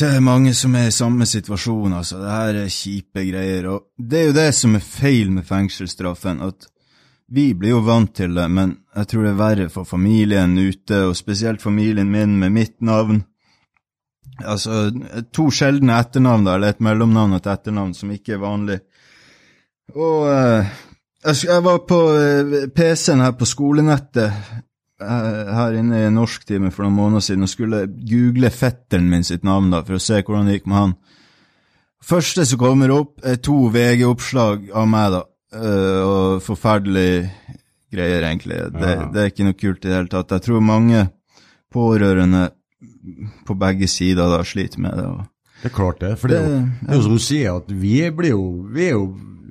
er 0.02 0.14
det 0.16 0.24
mange 0.24 0.54
som 0.54 0.74
er 0.74 0.88
i 0.88 0.94
samme 0.94 1.26
situasjon, 1.26 1.92
altså. 1.92 2.18
Det 2.22 2.32
her 2.32 2.58
er 2.64 2.72
kjipe 2.72 3.24
greier. 3.28 3.68
Og 3.70 3.86
det 3.98 4.18
er 4.18 4.26
jo 4.26 4.36
det 4.38 4.48
som 4.56 4.74
er 4.74 4.84
feil 4.84 5.30
med 5.30 5.46
fengselsstraffen, 5.46 6.42
at 6.42 6.68
vi 7.28 7.52
blir 7.54 7.76
jo 7.76 7.82
vant 7.84 8.14
til 8.16 8.34
det, 8.34 8.46
men 8.50 8.78
jeg 8.96 9.08
tror 9.10 9.26
det 9.26 9.32
er 9.34 9.42
verre 9.42 9.66
for 9.72 9.88
familien 9.88 10.56
ute, 10.56 11.02
og 11.10 11.16
spesielt 11.16 11.62
familien 11.62 12.08
min 12.10 12.38
med 12.40 12.54
mitt 12.54 12.78
navn. 12.80 13.22
Altså, 14.38 14.88
to 15.34 15.50
sjeldne 15.52 15.98
etternavn, 15.98 16.46
da, 16.46 16.56
eller 16.56 16.72
et 16.72 16.80
mellomnavn 16.84 17.36
og 17.36 17.42
et 17.42 17.50
etternavn 17.52 17.92
som 17.94 18.14
ikke 18.14 18.38
er 18.38 18.42
vanlig. 18.42 18.78
Og 19.96 20.28
eh, 20.28 20.66
jeg, 21.24 21.62
var 21.64 21.78
på 21.88 21.98
eh, 22.18 22.66
PC-en 22.74 23.22
her 23.24 23.32
på 23.38 23.46
skolenettet 23.48 24.28
eh, 24.28 25.52
her 25.54 25.78
inne 25.80 26.02
i 26.06 26.10
norsktime 26.12 26.70
for 26.74 26.84
noen 26.86 26.96
måneder 26.98 27.24
siden 27.24 27.46
og 27.46 27.52
skulle 27.52 27.84
google 28.08 28.50
fetteren 28.52 29.08
min 29.10 29.24
sitt 29.26 29.46
navn 29.48 29.70
da, 29.72 29.80
for 29.86 29.96
å 29.98 30.02
se 30.02 30.20
hvordan 30.22 30.46
det 30.50 30.58
gikk 30.58 30.68
med 30.68 30.78
han. 30.82 30.96
Første 32.08 32.44
som 32.46 32.60
kommer 32.60 32.92
opp, 32.94 33.16
er 33.26 33.40
to 33.42 33.56
VG-oppslag 33.74 34.68
av 34.76 34.86
meg, 34.88 35.16
da. 35.16 35.22
og 36.06 36.42
forferdelige 36.44 37.24
greier, 37.92 38.22
egentlig. 38.28 38.60
Det, 38.76 38.92
det 39.12 39.20
er 39.24 39.32
ikke 39.32 39.46
noe 39.48 39.56
kult 39.58 39.82
i 39.84 39.88
det 39.90 39.96
hele 39.96 40.12
tatt. 40.12 40.30
Jeg 40.36 40.44
tror 40.46 40.62
mange 40.62 41.02
pårørende 41.74 42.44
på 43.48 43.56
begge 43.58 43.88
sider 43.90 44.30
da 44.30 44.38
sliter 44.46 44.80
med 44.84 44.94
det. 45.00 45.06
Og 45.10 45.24
Det 45.64 45.72
er 45.72 45.74
klart 45.74 46.00
det, 46.04 46.12
for 46.20 46.28
Det- 46.28 46.44
det 46.46 46.88
er 46.88 46.94
jo 46.94 47.02
som 47.02 47.16
du 47.18 47.24
sier, 47.24 47.56
at 47.56 47.66
vi 47.72 48.10
blir 48.14 48.30
jo, 48.30 48.44
vi 48.72 48.86
er 48.86 48.92
jo, 48.94 49.04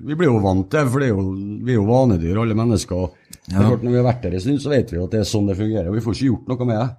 vi 0.05 0.15
blir 0.15 0.27
jo 0.29 0.39
vant 0.43 0.69
til 0.69 0.87
for 0.91 0.99
det 1.03 1.09
for 1.15 1.31
vi 1.65 1.71
er 1.73 1.79
jo 1.79 1.85
vanedyr, 1.87 2.37
alle 2.41 2.53
mennesker. 2.57 3.09
er 3.49 3.53
Ja. 3.53 3.67
klart 3.69 3.83
Når 3.83 3.91
vi 3.91 3.97
har 3.97 4.07
vært 4.13 4.21
der 4.21 4.33
en 4.33 4.39
stund, 4.43 4.59
så 4.61 4.69
vet 4.69 4.91
vi 4.91 4.97
at 5.03 5.11
det 5.11 5.19
er 5.19 5.23
sånn 5.23 5.47
det 5.47 5.57
fungerer, 5.57 5.87
og 5.89 5.95
vi 5.95 6.01
får 6.01 6.13
ikke 6.15 6.29
gjort 6.31 6.47
noe 6.47 6.65
med 6.67 6.79
det. 6.79 6.89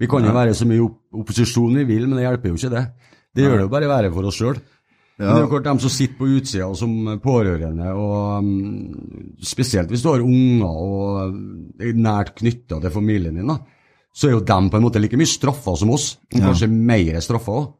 Vi 0.00 0.06
kan 0.08 0.24
jo 0.24 0.32
være 0.32 0.54
så 0.54 0.66
mye 0.66 0.82
opp 0.84 0.98
opposisjon 1.14 1.74
vi 1.76 1.84
vil, 1.84 2.06
men 2.08 2.16
det 2.18 2.24
hjelper 2.26 2.48
jo 2.48 2.54
ikke 2.58 2.70
det. 2.74 2.84
Det 3.34 3.42
gjør 3.44 3.56
det 3.56 3.66
jo 3.66 3.68
bare 3.68 3.88
verre 3.88 4.12
for 4.12 4.24
oss 4.26 4.36
sjøl. 4.40 4.58
Men 5.18 5.28
det 5.28 5.36
er 5.36 5.44
jo 5.44 5.50
klart 5.52 5.64
dem 5.68 5.78
som 5.78 5.90
sitter 5.92 6.16
på 6.18 6.26
utsida 6.40 6.74
som 6.74 7.20
pårørende, 7.22 7.92
og 7.94 8.38
um, 8.42 9.36
spesielt 9.40 9.88
hvis 9.92 10.02
du 10.02 10.08
har 10.10 10.24
unger 10.24 10.64
og 10.66 11.36
er 11.80 11.92
nært 11.94 12.34
knytta 12.40 12.80
til 12.80 12.90
familien 12.90 13.36
din, 13.36 13.46
da, 13.46 13.58
så 14.12 14.28
er 14.28 14.32
jo 14.32 14.40
dem 14.40 14.68
på 14.72 14.76
en 14.80 14.82
måte 14.82 15.00
like 15.00 15.16
mye 15.16 15.28
straffa 15.30 15.76
som 15.78 15.90
oss, 15.90 16.16
og 16.34 16.40
Ja. 16.40 16.46
kanskje 16.48 16.68
mer 16.72 17.20
straffa 17.20 17.52
òg. 17.52 17.72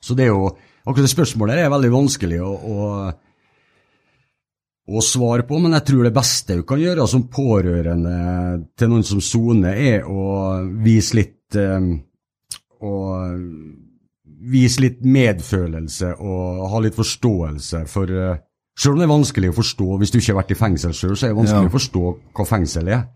Så 0.00 0.16
det 0.16 0.24
er 0.26 0.32
jo 0.34 0.56
Akkurat 0.86 1.02
det 1.02 1.16
spørsmålet 1.16 1.58
er 1.58 1.68
veldig 1.68 1.88
vanskelig 1.90 2.36
å, 2.46 2.50
å, 2.62 3.12
å 4.86 5.02
svare 5.02 5.42
på, 5.42 5.58
men 5.58 5.72
jeg 5.74 5.84
tror 5.88 6.04
det 6.06 6.14
beste 6.14 6.56
du 6.60 6.62
kan 6.68 6.78
gjøre 6.78 7.06
som 7.10 7.24
pårørende 7.32 8.16
til 8.78 8.90
noen 8.92 9.02
som 9.06 9.18
soner, 9.24 9.74
er 9.74 10.04
å 10.06 10.62
vise 10.84 11.16
litt 11.18 11.56
eh, 11.58 11.88
å 12.86 12.92
vise 14.46 14.82
litt 14.84 15.00
medfølelse 15.02 16.12
og 16.22 16.66
ha 16.70 16.80
litt 16.84 16.94
forståelse 16.98 17.86
for 17.90 18.12
eh, 18.12 18.36
Selv 18.76 18.92
om 18.92 18.98
det 19.00 19.06
er 19.06 19.14
vanskelig 19.14 19.48
å 19.50 19.54
forstå 19.56 19.84
hvis 20.02 20.10
du 20.12 20.18
ikke 20.20 20.34
har 20.34 20.42
vært 20.42 20.50
i 20.52 20.58
fengsel 20.60 20.92
sjøl, 20.92 21.14
så 21.16 21.24
er 21.24 21.30
det 21.32 21.38
vanskelig 21.38 21.64
Ja. 21.64 21.70
å 21.70 21.72
forstå 21.78 22.00
hva 22.36 22.44
fengsel 22.44 22.90
er. 22.92 23.06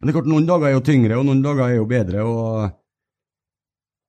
Men 0.00 0.08
det 0.08 0.10
er 0.10 0.16
klart, 0.16 0.30
noen 0.32 0.48
dager 0.48 0.66
er 0.66 0.72
jo 0.74 0.80
tyngre, 0.82 1.18
og 1.20 1.28
noen 1.28 1.42
dager 1.44 1.62
er 1.68 1.76
jo 1.76 1.84
bedre. 1.86 2.24
og 2.26 2.72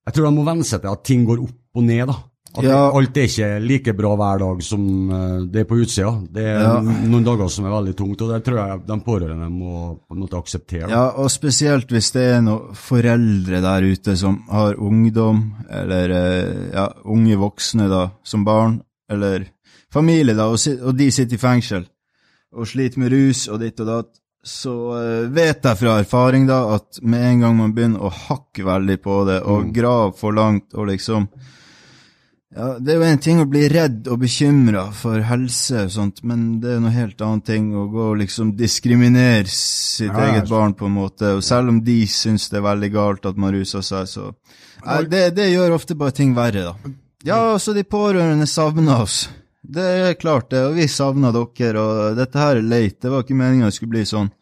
Jeg 0.08 0.14
tror 0.16 0.26
de 0.26 0.32
må 0.34 0.44
venne 0.48 0.66
seg 0.66 0.80
til 0.82 0.90
at 0.90 1.04
ting 1.06 1.22
går 1.28 1.38
opp 1.44 1.78
og 1.78 1.84
ned. 1.86 2.10
da. 2.10 2.16
At 2.52 2.64
Ja. 2.64 2.90
Alt 2.92 3.16
er 3.16 3.24
ikke 3.24 3.60
like 3.64 3.92
bra 3.96 4.10
hver 4.14 4.38
dag 4.42 4.62
som 4.62 4.82
eh, 5.10 5.44
det 5.48 5.60
er 5.62 5.64
på 5.64 5.78
utsida. 5.80 6.10
Det 6.30 6.42
er 6.44 6.60
Ja. 6.60 6.80
noen 6.82 7.24
dager 7.24 7.48
som 7.48 7.64
er 7.64 7.70
veldig 7.70 7.94
tungt, 7.96 8.20
og 8.20 8.28
det 8.28 8.44
tror 8.44 8.58
jeg 8.60 8.86
de 8.86 8.98
pårørende 9.00 9.48
må 9.50 9.98
på 10.06 10.12
en 10.12 10.20
måte 10.20 10.36
akseptere. 10.36 10.90
Ja, 10.90 11.12
og 11.16 11.30
spesielt 11.30 11.88
hvis 11.88 12.12
det 12.12 12.22
er 12.34 12.42
noen 12.42 12.74
foreldre 12.74 13.62
der 13.62 13.82
ute 13.88 14.16
som 14.16 14.42
har 14.50 14.74
ungdom, 14.74 15.54
eller 15.70 16.10
eh, 16.10 16.70
ja, 16.74 16.88
unge 17.06 17.36
voksne 17.40 17.88
da, 17.88 18.10
som 18.22 18.44
barn, 18.44 18.82
eller 19.08 19.46
familie 19.90 20.34
da, 20.34 20.48
og, 20.48 20.96
de 20.96 21.10
sitter 21.10 21.34
i 21.34 21.38
fengsel 21.38 21.86
og 22.52 22.66
sliter 22.66 22.98
med 23.00 23.12
rus 23.12 23.46
og 23.48 23.60
ditt 23.60 23.80
og 23.80 23.86
datt, 23.86 24.12
så 24.44 24.74
eh, 24.98 25.28
vet 25.32 25.62
jeg 25.64 25.78
fra 25.78 25.96
erfaring 26.02 26.46
da 26.46 26.74
at 26.74 27.00
med 27.00 27.22
en 27.30 27.40
gang 27.40 27.56
man 27.56 27.72
begynner 27.72 28.04
å 28.04 28.12
hakke 28.12 28.64
veldig 28.66 29.00
på 29.00 29.24
det, 29.24 29.40
og 29.42 29.72
grave 29.72 30.12
for 30.18 30.32
langt, 30.36 30.74
og 30.74 30.88
liksom 30.92 31.28
ja, 32.56 32.78
Det 32.78 32.92
er 32.92 32.98
jo 33.00 33.06
en 33.08 33.22
ting 33.24 33.40
å 33.42 33.46
bli 33.48 33.62
redd 33.72 34.08
og 34.12 34.20
bekymra 34.22 34.86
for 34.96 35.22
helse 35.28 35.86
og 35.86 35.92
sånt, 35.94 36.22
men 36.28 36.60
det 36.60 36.74
er 36.76 36.82
noe 36.84 36.92
helt 36.94 37.20
annet 37.24 37.46
ting 37.48 37.70
å 37.76 37.86
gå 37.92 38.08
og 38.12 38.18
liksom 38.20 38.54
diskriminere 38.58 39.48
sitt 39.48 40.10
Ja, 40.10 40.18
ja. 40.18 40.32
eget 40.34 40.50
barn 40.52 40.74
på 40.76 40.86
en 40.88 40.96
måte, 40.98 41.36
og 41.38 41.44
selv 41.46 41.72
om 41.72 41.80
de 41.84 42.00
syns 42.06 42.48
det 42.52 42.60
er 42.60 42.66
veldig 42.68 42.90
galt 42.92 43.28
at 43.30 43.40
man 43.40 43.54
ruser 43.56 43.84
seg, 43.86 44.08
så 44.10 44.32
Nei, 44.82 45.04
det, 45.06 45.22
det 45.36 45.52
gjør 45.52 45.76
ofte 45.76 45.94
bare 45.94 46.10
ting 46.16 46.32
verre, 46.34 46.72
da. 46.72 46.92
Ja, 47.22 47.36
altså, 47.52 47.70
de 47.72 47.84
pårørende 47.86 48.48
savner 48.50 49.04
oss. 49.04 49.28
Det 49.62 49.82
er 50.08 50.16
klart 50.18 50.48
det, 50.50 50.58
og 50.66 50.74
vi 50.74 50.88
savner 50.90 51.30
dere, 51.30 51.78
og 51.78 52.16
dette 52.18 52.38
her 52.40 52.58
er 52.58 52.66
leit. 52.66 52.96
Det 52.98 53.12
var 53.12 53.22
ikke 53.22 53.36
meninga 53.38 53.68
det 53.70 53.76
skulle 53.76 53.94
bli 53.94 54.02
sånn. 54.10 54.32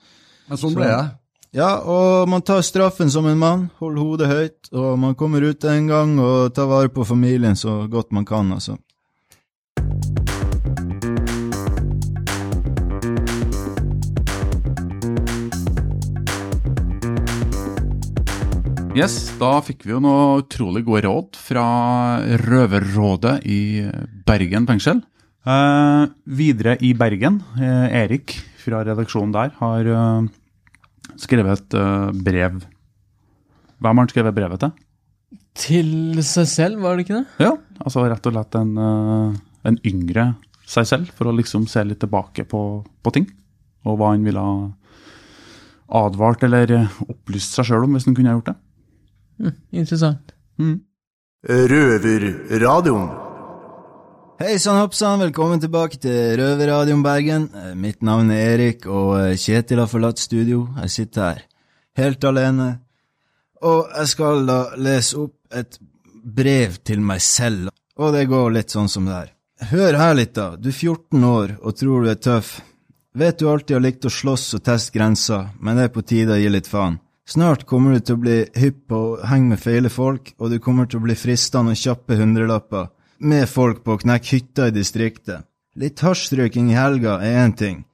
Men 0.49 0.61
sånn 0.63 0.73
ble 0.79 0.89
det. 0.89 1.03
Ja, 1.51 1.81
og 1.83 2.29
man 2.31 2.45
tar 2.47 2.61
straffen 2.63 3.09
som 3.11 3.27
en 3.27 3.41
mann, 3.41 3.63
holder 3.83 4.05
hodet 4.07 4.29
høyt, 4.31 4.69
og 4.71 4.93
man 5.03 5.17
kommer 5.19 5.43
ut 5.43 5.65
en 5.67 5.89
gang 5.91 6.13
og 6.23 6.53
tar 6.55 6.69
vare 6.71 6.93
på 6.95 7.03
familien 7.03 7.59
så 7.59 7.89
godt 7.91 8.15
man 8.15 8.23
kan, 8.23 8.53
altså. 8.55 8.79
Yes, 18.95 19.19
da 19.43 19.57
fikk 19.67 19.89
vi 19.89 19.97
jo 19.97 20.07
noe 20.07 20.45
utrolig 20.45 20.87
gode 20.87 21.03
råd 21.09 21.43
fra 21.51 21.67
Røverrådet 22.47 23.41
i 23.43 23.63
Bergen 24.23 24.71
fengsel. 24.71 25.03
Eh, 25.43 26.03
videre 26.31 26.79
i 26.79 26.95
Bergen, 26.95 27.43
eh, 27.59 28.05
Erik 28.05 28.39
fra 28.61 28.85
redaksjonen 28.87 29.35
der 29.35 29.57
har 29.59 29.97
eh, 29.99 30.29
skrevet 31.21 31.61
et 31.61 31.77
eh, 31.79 32.11
brev. 32.27 32.61
Hvem 33.81 33.91
har 33.91 34.05
han 34.05 34.13
skrevet 34.13 34.37
brevet 34.37 34.63
til? 34.63 34.73
Til 35.61 36.21
seg 36.27 36.49
selv, 36.51 36.83
var 36.83 36.97
det 36.97 37.07
ikke 37.07 37.21
det? 37.21 37.47
Ja, 37.47 37.55
altså 37.83 38.05
rett 38.09 38.27
og 38.29 38.35
slett 38.35 38.57
en, 38.59 38.73
uh, 38.79 39.37
en 39.67 39.79
yngre 39.87 40.33
seg 40.71 40.87
selv, 40.89 41.15
for 41.17 41.31
å 41.31 41.35
liksom 41.35 41.67
se 41.71 41.83
litt 41.87 42.01
tilbake 42.03 42.45
på, 42.49 42.61
på 43.03 43.15
ting. 43.15 43.27
Og 43.89 43.99
hva 43.99 44.13
han 44.13 44.27
ville 44.27 44.43
ha 44.43 44.69
advart 46.05 46.45
eller 46.47 46.77
opplyst 47.09 47.57
seg 47.57 47.71
sjøl 47.71 47.89
om, 47.89 47.97
hvis 47.97 48.07
han 48.07 48.17
kunne 48.19 48.31
ha 48.31 48.39
gjort 48.39 48.53
det. 48.53 48.59
Mm, 49.41 49.57
interessant. 49.83 50.35
Mm. 50.61 50.77
Røverradioen. 51.73 53.11
Hei 54.41 54.55
sann 54.57 54.79
hoppsann, 54.81 55.21
velkommen 55.21 55.61
tilbake 55.61 55.99
til 56.01 56.39
Røverradioen 56.41 57.03
Bergen. 57.05 57.43
Eh, 57.53 57.75
Mitt 57.77 57.99
navn 58.01 58.31
er 58.33 58.55
Erik, 58.55 58.87
og 58.89 59.11
eh, 59.19 59.35
Kjetil 59.37 59.83
har 59.83 59.89
forlatt 59.91 60.17
studio. 60.17 60.63
Jeg 60.81 60.93
sitter 60.95 61.27
her 61.27 61.41
helt 62.01 62.25
alene. 62.25 62.69
Og 63.61 63.91
jeg 63.99 64.09
skal 64.15 64.47
da 64.49 64.55
lese 64.81 65.19
opp 65.21 65.59
et 65.61 65.77
brev 66.25 66.79
til 66.89 67.03
meg 67.05 67.21
selv, 67.21 67.69
og 68.01 68.15
det 68.15 68.23
går 68.31 68.55
litt 68.55 68.73
sånn 68.73 68.89
som 68.89 69.11
det 69.11 69.19
her. 69.19 69.35
Hør 69.75 69.99
her 70.01 70.17
litt, 70.17 70.33
da. 70.39 70.55
Du 70.57 70.71
er 70.71 70.79
14 70.79 71.27
år 71.29 71.53
og 71.61 71.77
tror 71.77 72.07
du 72.07 72.09
er 72.09 72.17
tøff. 72.29 72.55
Vet 73.13 73.43
du 73.43 73.51
alltid 73.51 73.77
har 73.77 73.85
likt 73.85 74.09
å 74.09 74.13
slåss 74.21 74.47
og 74.57 74.63
teste 74.71 74.95
grenser, 74.97 75.51
men 75.61 75.77
det 75.77 75.91
er 75.91 75.93
på 75.93 76.07
tide 76.15 76.39
å 76.39 76.41
gi 76.41 76.49
litt 76.49 76.71
faen. 76.71 76.97
Snart 77.29 77.67
kommer 77.69 77.93
du 77.93 78.01
til 78.01 78.17
å 78.17 78.25
bli 78.25 78.39
hypp 78.57 78.81
på 78.89 79.03
å 79.03 79.21
henge 79.21 79.53
med 79.53 79.61
feile 79.61 79.93
folk, 79.93 80.33
og 80.41 80.49
du 80.49 80.57
kommer 80.65 80.89
til 80.89 81.03
å 81.03 81.05
bli 81.11 81.19
fristende 81.27 81.77
og 81.77 81.83
kjappe 81.83 82.17
hundrelapper 82.17 82.89
med 83.21 83.49
folk 83.49 83.85
på 83.85 83.95
å 83.95 84.01
knekke 84.01 84.37
hytter 84.37 84.71
i 84.71 84.75
distriktet. 84.75 85.47
Litt 85.77 86.03
hasjrøyking 86.03 86.73
i 86.73 86.79
helga 86.79 87.21
er 87.23 87.45
én 87.45 87.55
ting, 87.57 87.85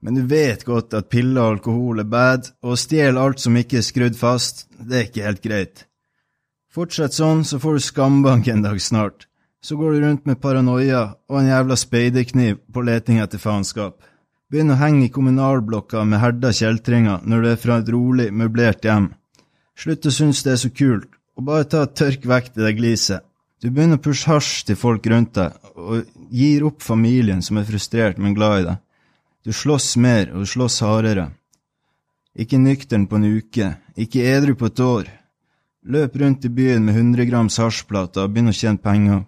men 0.00 0.16
du 0.16 0.24
vet 0.26 0.64
godt 0.64 0.94
at 0.96 1.10
piller 1.12 1.42
og 1.42 1.56
alkohol 1.56 2.00
er 2.02 2.08
bad, 2.08 2.48
og 2.64 2.74
å 2.74 2.80
stjele 2.80 3.20
alt 3.20 3.42
som 3.42 3.56
ikke 3.56 3.80
er 3.80 3.86
skrudd 3.86 4.16
fast, 4.16 4.66
det 4.80 4.96
er 4.96 5.08
ikke 5.08 5.26
helt 5.26 5.42
greit. 5.44 5.84
Fortsett 6.70 7.16
sånn, 7.16 7.44
så 7.44 7.58
får 7.60 7.76
du 7.76 7.84
skambank 7.84 8.48
en 8.48 8.64
dag 8.64 8.80
snart. 8.80 9.26
Så 9.60 9.76
går 9.76 9.92
du 9.92 10.04
rundt 10.04 10.26
med 10.26 10.40
paranoia 10.40 11.02
og 11.28 11.40
en 11.40 11.50
jævla 11.50 11.76
speiderkniv 11.76 12.60
på 12.72 12.84
leting 12.86 13.18
etter 13.20 13.42
faenskap. 13.42 13.98
Begynn 14.50 14.72
å 14.72 14.78
henge 14.80 15.04
i 15.06 15.12
kommunalblokka 15.12 16.02
med 16.08 16.22
herda 16.22 16.52
kjeltringer 16.56 17.26
når 17.28 17.42
du 17.42 17.48
er 17.50 17.58
fra 17.60 17.80
et 17.82 17.90
rolig, 17.92 18.30
møblert 18.32 18.86
hjem. 18.86 19.10
Slutt 19.76 20.08
å 20.08 20.14
synes 20.14 20.40
det 20.46 20.54
er 20.54 20.62
så 20.64 20.70
kult, 20.72 21.10
og 21.36 21.46
bare 21.50 21.68
ta 21.68 21.84
et 21.84 21.98
tørk 21.98 22.24
vekk 22.30 22.54
det 22.54 22.64
der 22.64 22.78
gliset. 22.78 23.29
Du 23.60 23.68
begynner 23.68 23.98
å 23.98 24.00
pushe 24.00 24.24
hasj 24.30 24.62
til 24.70 24.76
folk 24.80 25.04
rundt 25.12 25.34
deg, 25.36 25.56
og 25.76 26.06
gir 26.32 26.64
opp 26.64 26.80
familien 26.80 27.42
som 27.44 27.58
er 27.60 27.66
frustrert, 27.68 28.16
men 28.16 28.32
glad 28.32 28.60
i 28.60 28.66
deg. 28.70 28.78
Du 29.44 29.52
slåss 29.52 29.96
mer, 30.00 30.30
og 30.32 30.44
du 30.44 30.48
slåss 30.48 30.78
hardere. 30.84 31.26
Ikke 32.40 32.60
nøktern 32.60 33.04
på 33.08 33.18
en 33.18 33.26
uke, 33.28 33.74
ikke 34.00 34.24
edru 34.32 34.54
på 34.56 34.70
et 34.70 34.80
år. 34.80 35.10
Løp 35.92 36.16
rundt 36.20 36.46
i 36.48 36.52
byen 36.52 36.86
med 36.86 36.96
100 36.96 37.28
grams 37.28 37.58
hasjplater 37.60 38.24
og 38.24 38.32
begynn 38.32 38.52
å 38.52 38.56
tjene 38.56 38.80
penger. 38.80 39.26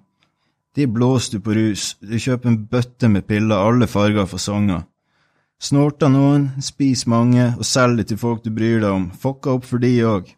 De 0.77 0.87
blåser 0.89 1.37
du 1.37 1.45
på 1.45 1.57
rus, 1.57 1.85
du 2.01 2.17
kjøper 2.17 2.49
en 2.49 2.63
bøtte 2.71 3.11
med 3.13 3.27
piller, 3.29 3.57
alle 3.57 3.89
farger 3.89 4.25
og 4.25 4.31
fasonger. 4.31 4.87
Snorter 5.61 6.09
noen, 6.09 6.47
spiser 6.65 7.11
mange 7.13 7.51
og 7.53 7.69
selger 7.69 8.09
til 8.09 8.21
folk 8.21 8.41
du 8.47 8.49
bryr 8.51 8.81
deg 8.81 8.89
om, 8.95 9.11
fucka 9.13 9.53
opp 9.59 9.69
for 9.69 9.83
de 9.83 9.93
òg. 10.09 10.33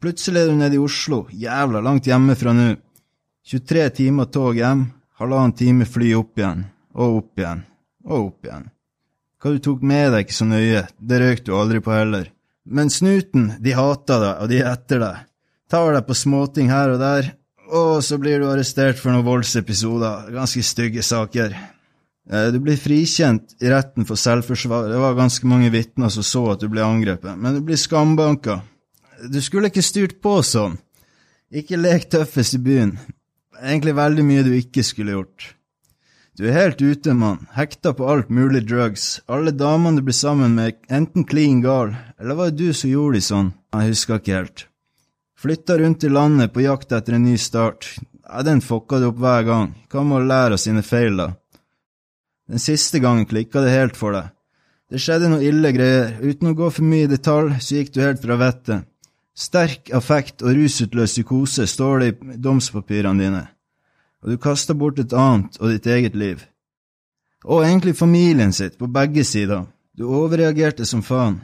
Plutselig 0.00 0.40
er 0.40 0.48
du 0.48 0.56
nede 0.56 0.80
i 0.80 0.82
Oslo, 0.82 1.26
jævla 1.28 1.84
langt 1.84 2.08
hjemmefra 2.08 2.56
nå. 2.56 2.70
23 3.46 3.88
timer 3.90 4.24
tog 4.30 4.56
hjem, 4.56 4.86
halvannen 5.18 5.52
time 5.58 5.86
fly 5.88 6.12
opp 6.14 6.38
igjen, 6.38 6.64
og 6.94 7.16
opp 7.18 7.40
igjen, 7.42 7.64
og 8.06 8.28
opp 8.28 8.46
igjen. 8.46 8.68
Hva 9.42 9.50
du 9.50 9.58
tok 9.58 9.82
med 9.82 10.12
deg 10.14 10.24
ikke 10.24 10.36
så 10.36 10.46
nøye, 10.46 10.84
det 11.02 11.18
røk 11.18 11.42
du 11.46 11.52
aldri 11.58 11.80
på 11.82 11.90
heller. 11.94 12.28
Men 12.62 12.92
snuten, 12.94 13.56
de 13.58 13.74
hater 13.74 14.20
deg, 14.22 14.34
og 14.44 14.50
de 14.52 14.60
er 14.60 14.68
etter 14.70 15.02
deg. 15.02 15.24
Tar 15.72 15.96
deg 15.96 16.06
på 16.06 16.14
småting 16.14 16.70
her 16.70 16.94
og 16.94 17.00
der, 17.02 17.32
og 17.72 18.02
så 18.06 18.18
blir 18.22 18.38
du 18.38 18.46
arrestert 18.52 19.00
for 19.00 19.10
noen 19.10 19.26
voldsepisoder, 19.26 20.28
ganske 20.36 20.62
stygge 20.62 21.02
saker. 21.02 21.56
Eh, 22.30 22.50
Du 22.54 22.60
blir 22.62 22.78
frikjent 22.78 23.56
i 23.58 23.70
retten 23.72 24.06
for 24.06 24.20
selvforsvar, 24.20 24.86
det 24.92 25.00
var 25.02 25.18
ganske 25.18 25.48
mange 25.50 25.72
vitner 25.74 26.12
som 26.12 26.22
så 26.22 26.44
at 26.52 26.60
du 26.62 26.68
ble 26.70 26.84
angrepet, 26.84 27.34
men 27.34 27.58
du 27.58 27.60
blir 27.66 27.80
skambanka. 27.80 28.60
Du 29.26 29.40
skulle 29.42 29.72
ikke 29.72 29.82
styrt 29.82 30.20
på 30.22 30.38
sånn. 30.46 30.78
Ikke 31.50 31.76
lek 31.76 32.06
tøffest 32.10 32.54
i 32.54 32.62
byen. 32.62 32.94
Egentlig 33.62 33.94
veldig 33.94 34.24
mye 34.26 34.42
du 34.42 34.54
ikke 34.56 34.82
skulle 34.82 35.14
gjort. 35.14 35.52
Du 36.38 36.46
er 36.48 36.56
helt 36.56 36.80
ute, 36.80 37.12
mann, 37.14 37.44
hekta 37.54 37.92
på 37.94 38.06
alt 38.08 38.30
mulig 38.32 38.64
drugs. 38.66 39.20
Alle 39.30 39.52
damene 39.54 40.00
du 40.00 40.06
blir 40.06 40.16
sammen 40.16 40.56
med, 40.56 40.80
enten 40.90 41.26
clean 41.28 41.60
gal, 41.62 41.92
eller 42.18 42.38
var 42.38 42.50
det 42.50 42.58
du 42.58 42.72
som 42.74 42.90
gjorde 42.90 43.20
de 43.20 43.26
sånn? 43.26 43.50
Jeg 43.76 43.92
husker 43.92 44.18
ikke 44.18 44.38
helt. 44.38 44.64
Flytta 45.38 45.76
rundt 45.78 46.06
i 46.06 46.10
landet 46.10 46.54
på 46.54 46.64
jakt 46.64 46.94
etter 46.96 47.18
en 47.18 47.26
ny 47.28 47.36
start. 47.38 47.86
Ja, 48.24 48.42
den 48.46 48.62
fucka 48.64 48.98
du 48.98 49.10
opp 49.10 49.20
hver 49.20 49.46
gang. 49.46 49.72
Hva 49.92 50.02
med 50.06 50.22
å 50.22 50.26
lære 50.30 50.56
av 50.56 50.62
sine 50.62 50.82
feil, 50.86 51.20
da? 51.20 51.32
Den 52.48 52.62
siste 52.62 52.98
gangen 53.02 53.28
klikka 53.28 53.62
det 53.62 53.74
helt 53.74 53.98
for 53.98 54.16
deg. 54.16 54.32
Det 54.90 55.00
skjedde 55.00 55.30
noe 55.32 55.44
ille 55.44 55.70
greier. 55.76 56.16
Uten 56.20 56.50
å 56.50 56.56
gå 56.56 56.70
for 56.72 56.86
mye 56.86 57.06
i 57.06 57.12
detalj, 57.12 57.58
så 57.60 57.78
gikk 57.78 57.94
du 57.94 58.02
helt 58.02 58.22
fra 58.24 58.38
vettet. 58.40 58.88
Sterk 59.32 59.88
affekt 59.96 60.42
og 60.44 60.56
rusutløs 60.58 61.14
psykose 61.14 61.66
står 61.66 62.02
det 62.02 62.08
i 62.12 62.38
domspapirene 62.44 63.22
dine, 63.24 63.44
og 64.22 64.32
du 64.32 64.40
kaster 64.40 64.76
bort 64.76 65.00
et 65.00 65.14
annet 65.16 65.56
og 65.60 65.72
ditt 65.72 65.86
eget 65.88 66.16
liv. 66.18 66.42
Og 67.44 67.64
egentlig 67.64 67.96
familien 67.96 68.52
sitt, 68.52 68.76
på 68.78 68.86
begge 68.86 69.24
sider. 69.24 69.64
Du 69.98 70.04
overreagerte 70.08 70.84
som 70.86 71.02
faen. 71.02 71.40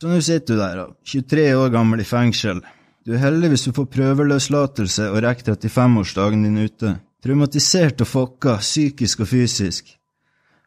Så 0.00 0.08
nå 0.08 0.20
sitter 0.24 0.54
du 0.54 0.60
der, 0.60 0.78
da, 0.78 0.86
23 1.06 1.48
år 1.58 1.74
gammel 1.74 2.00
i 2.02 2.06
fengsel. 2.06 2.62
Du 3.06 3.12
er 3.14 3.22
heldig 3.22 3.52
hvis 3.52 3.66
du 3.66 3.74
får 3.74 3.90
prøveløslatelse 3.92 5.10
og 5.10 5.20
rekker 5.22 5.52
35-årsdagen 5.58 6.46
din 6.46 6.62
ute. 6.62 6.94
Traumatisert 7.22 8.02
og 8.02 8.08
fokka, 8.08 8.56
psykisk 8.62 9.22
og 9.22 9.30
fysisk. 9.30 9.92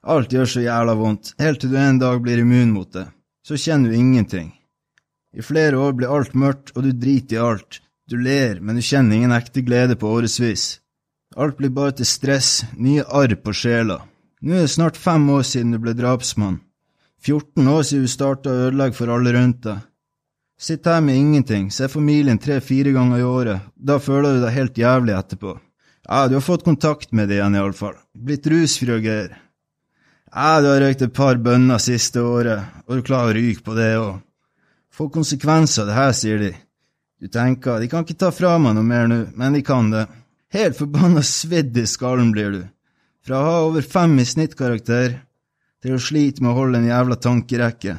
Alt 0.05 0.35
gjør 0.35 0.51
så 0.51 0.63
jævla 0.63 0.93
vondt, 0.99 1.33
helt 1.41 1.63
til 1.63 1.71
du 1.73 1.79
en 1.79 1.99
dag 1.99 2.21
blir 2.21 2.43
immun 2.43 2.75
mot 2.75 2.91
det. 2.93 3.07
Så 3.43 3.57
kjenner 3.57 3.89
du 3.89 3.97
ingenting. 3.97 4.53
I 5.35 5.43
flere 5.43 5.77
år 5.77 5.95
blir 5.99 6.11
alt 6.15 6.33
mørkt, 6.33 6.71
og 6.75 6.85
du 6.85 6.91
driter 6.95 7.35
i 7.35 7.43
alt. 7.43 7.81
Du 8.07 8.15
ler, 8.21 8.61
men 8.61 8.77
du 8.77 8.83
kjenner 8.85 9.17
ingen 9.17 9.35
ekte 9.35 9.63
glede 9.65 9.97
på 9.99 10.07
årevis. 10.07 10.79
Alt 11.35 11.57
blir 11.57 11.73
bare 11.75 11.97
til 11.97 12.07
stress, 12.07 12.63
nye 12.77 13.03
arr 13.03 13.35
på 13.43 13.51
sjela. 13.51 13.99
Nå 14.45 14.53
er 14.55 14.63
det 14.63 14.75
snart 14.75 14.99
fem 14.99 15.25
år 15.33 15.43
siden 15.43 15.73
du 15.73 15.81
ble 15.83 15.95
drapsmann. 15.97 16.61
14 17.25 17.67
år 17.67 17.83
siden 17.83 18.05
du 18.05 18.11
starta 18.11 18.51
å 18.51 18.65
ødelegge 18.67 18.95
for 18.99 19.11
alle 19.11 19.33
rundt 19.35 19.63
deg. 19.65 19.83
Sitt 20.61 20.85
her 20.87 21.01
med 21.03 21.17
ingenting, 21.19 21.71
se 21.73 21.89
familien 21.91 22.37
tre-fire 22.39 22.93
ganger 22.95 23.19
i 23.19 23.25
året, 23.27 23.65
da 23.75 23.97
føler 23.99 24.37
du 24.37 24.45
deg 24.45 24.55
helt 24.55 24.77
jævlig 24.79 25.15
etterpå. 25.17 25.55
Ja, 26.05 26.27
du 26.29 26.37
har 26.37 26.45
fått 26.45 26.63
kontakt 26.63 27.11
med 27.11 27.27
det 27.27 27.39
igjen, 27.39 27.57
iallfall. 27.57 27.97
Blitt 28.13 28.47
rusfri 28.47 28.93
og 28.93 29.01
greier. 29.03 29.33
Ja, 30.29 30.61
du 30.61 30.69
har 30.69 30.79
røykt 30.85 31.01
et 31.01 31.15
par 31.17 31.41
bønner 31.41 31.81
siste 31.81 32.21
året, 32.23 32.69
og 32.85 32.99
du 33.01 33.07
klarer 33.07 33.33
å 33.33 33.39
ryke 33.39 33.65
på 33.65 33.75
det 33.75 33.89
òg. 33.97 34.21
Får 34.95 35.09
konsekvenser, 35.11 35.89
det 35.89 35.97
her, 35.97 36.13
sier 36.15 36.39
de. 36.39 36.53
Du 37.19 37.27
tenker, 37.27 37.81
de 37.81 37.89
kan 37.91 38.05
ikke 38.05 38.15
ta 38.21 38.29
fra 38.31 38.53
meg 38.61 38.77
noe 38.77 38.87
mer 38.87 39.09
nå, 39.11 39.17
men 39.35 39.57
de 39.57 39.63
kan 39.65 39.89
det. 39.91 40.05
Helt 40.55 40.77
forbanna 40.79 41.23
svidd 41.25 41.75
i 41.75 41.83
skallen 41.89 42.31
blir 42.31 42.53
du. 42.53 42.61
Fra 43.25 43.41
å 43.41 43.47
ha 43.49 43.57
over 43.65 43.83
fem 43.83 44.13
i 44.21 44.27
snittkarakter 44.27 45.17
til 45.83 45.97
å 45.97 46.01
slite 46.01 46.43
med 46.43 46.53
å 46.53 46.57
holde 46.61 46.79
en 46.79 46.87
jævla 46.87 47.19
tankerekke. 47.19 47.97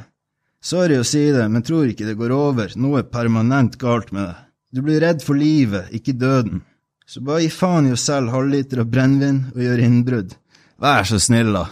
Sorry 0.63 0.97
å 0.97 1.05
si 1.05 1.27
det, 1.35 1.45
men 1.53 1.65
tror 1.65 1.91
ikke 1.91 2.07
det 2.07 2.17
går 2.17 2.33
over, 2.33 2.73
noe 2.81 3.03
er 3.03 3.11
permanent 3.13 3.77
galt 3.77 4.09
med 4.15 4.31
deg. 4.31 4.43
Du 4.73 4.81
blir 4.83 5.03
redd 5.03 5.21
for 5.23 5.37
livet, 5.37 5.93
ikke 5.95 6.17
døden. 6.17 6.63
Så 7.07 7.21
bare 7.23 7.45
gi 7.45 7.53
faen 7.53 7.87
i 7.87 7.93
å 7.93 7.99
selge 7.99 8.33
halvliter 8.33 8.81
av 8.81 8.89
brennevin 8.91 9.43
og 9.53 9.61
gjør 9.63 9.83
innbrudd. 9.85 10.33
Vær 10.81 11.05
så 11.07 11.21
snill, 11.21 11.53
da. 11.55 11.67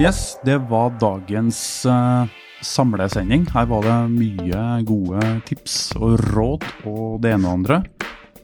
Yes, 0.00 0.38
det 0.44 0.56
var 0.70 0.94
dagens 0.96 1.84
uh, 1.84 2.24
samlesending. 2.64 3.42
Her 3.52 3.66
var 3.68 3.84
det 3.84 3.96
mye 4.14 4.62
gode 4.88 5.20
tips 5.44 5.90
og 5.98 6.14
råd 6.32 6.64
og 6.88 7.18
det 7.20 7.34
ene 7.34 7.50
og 7.50 7.58
andre. 7.58 7.82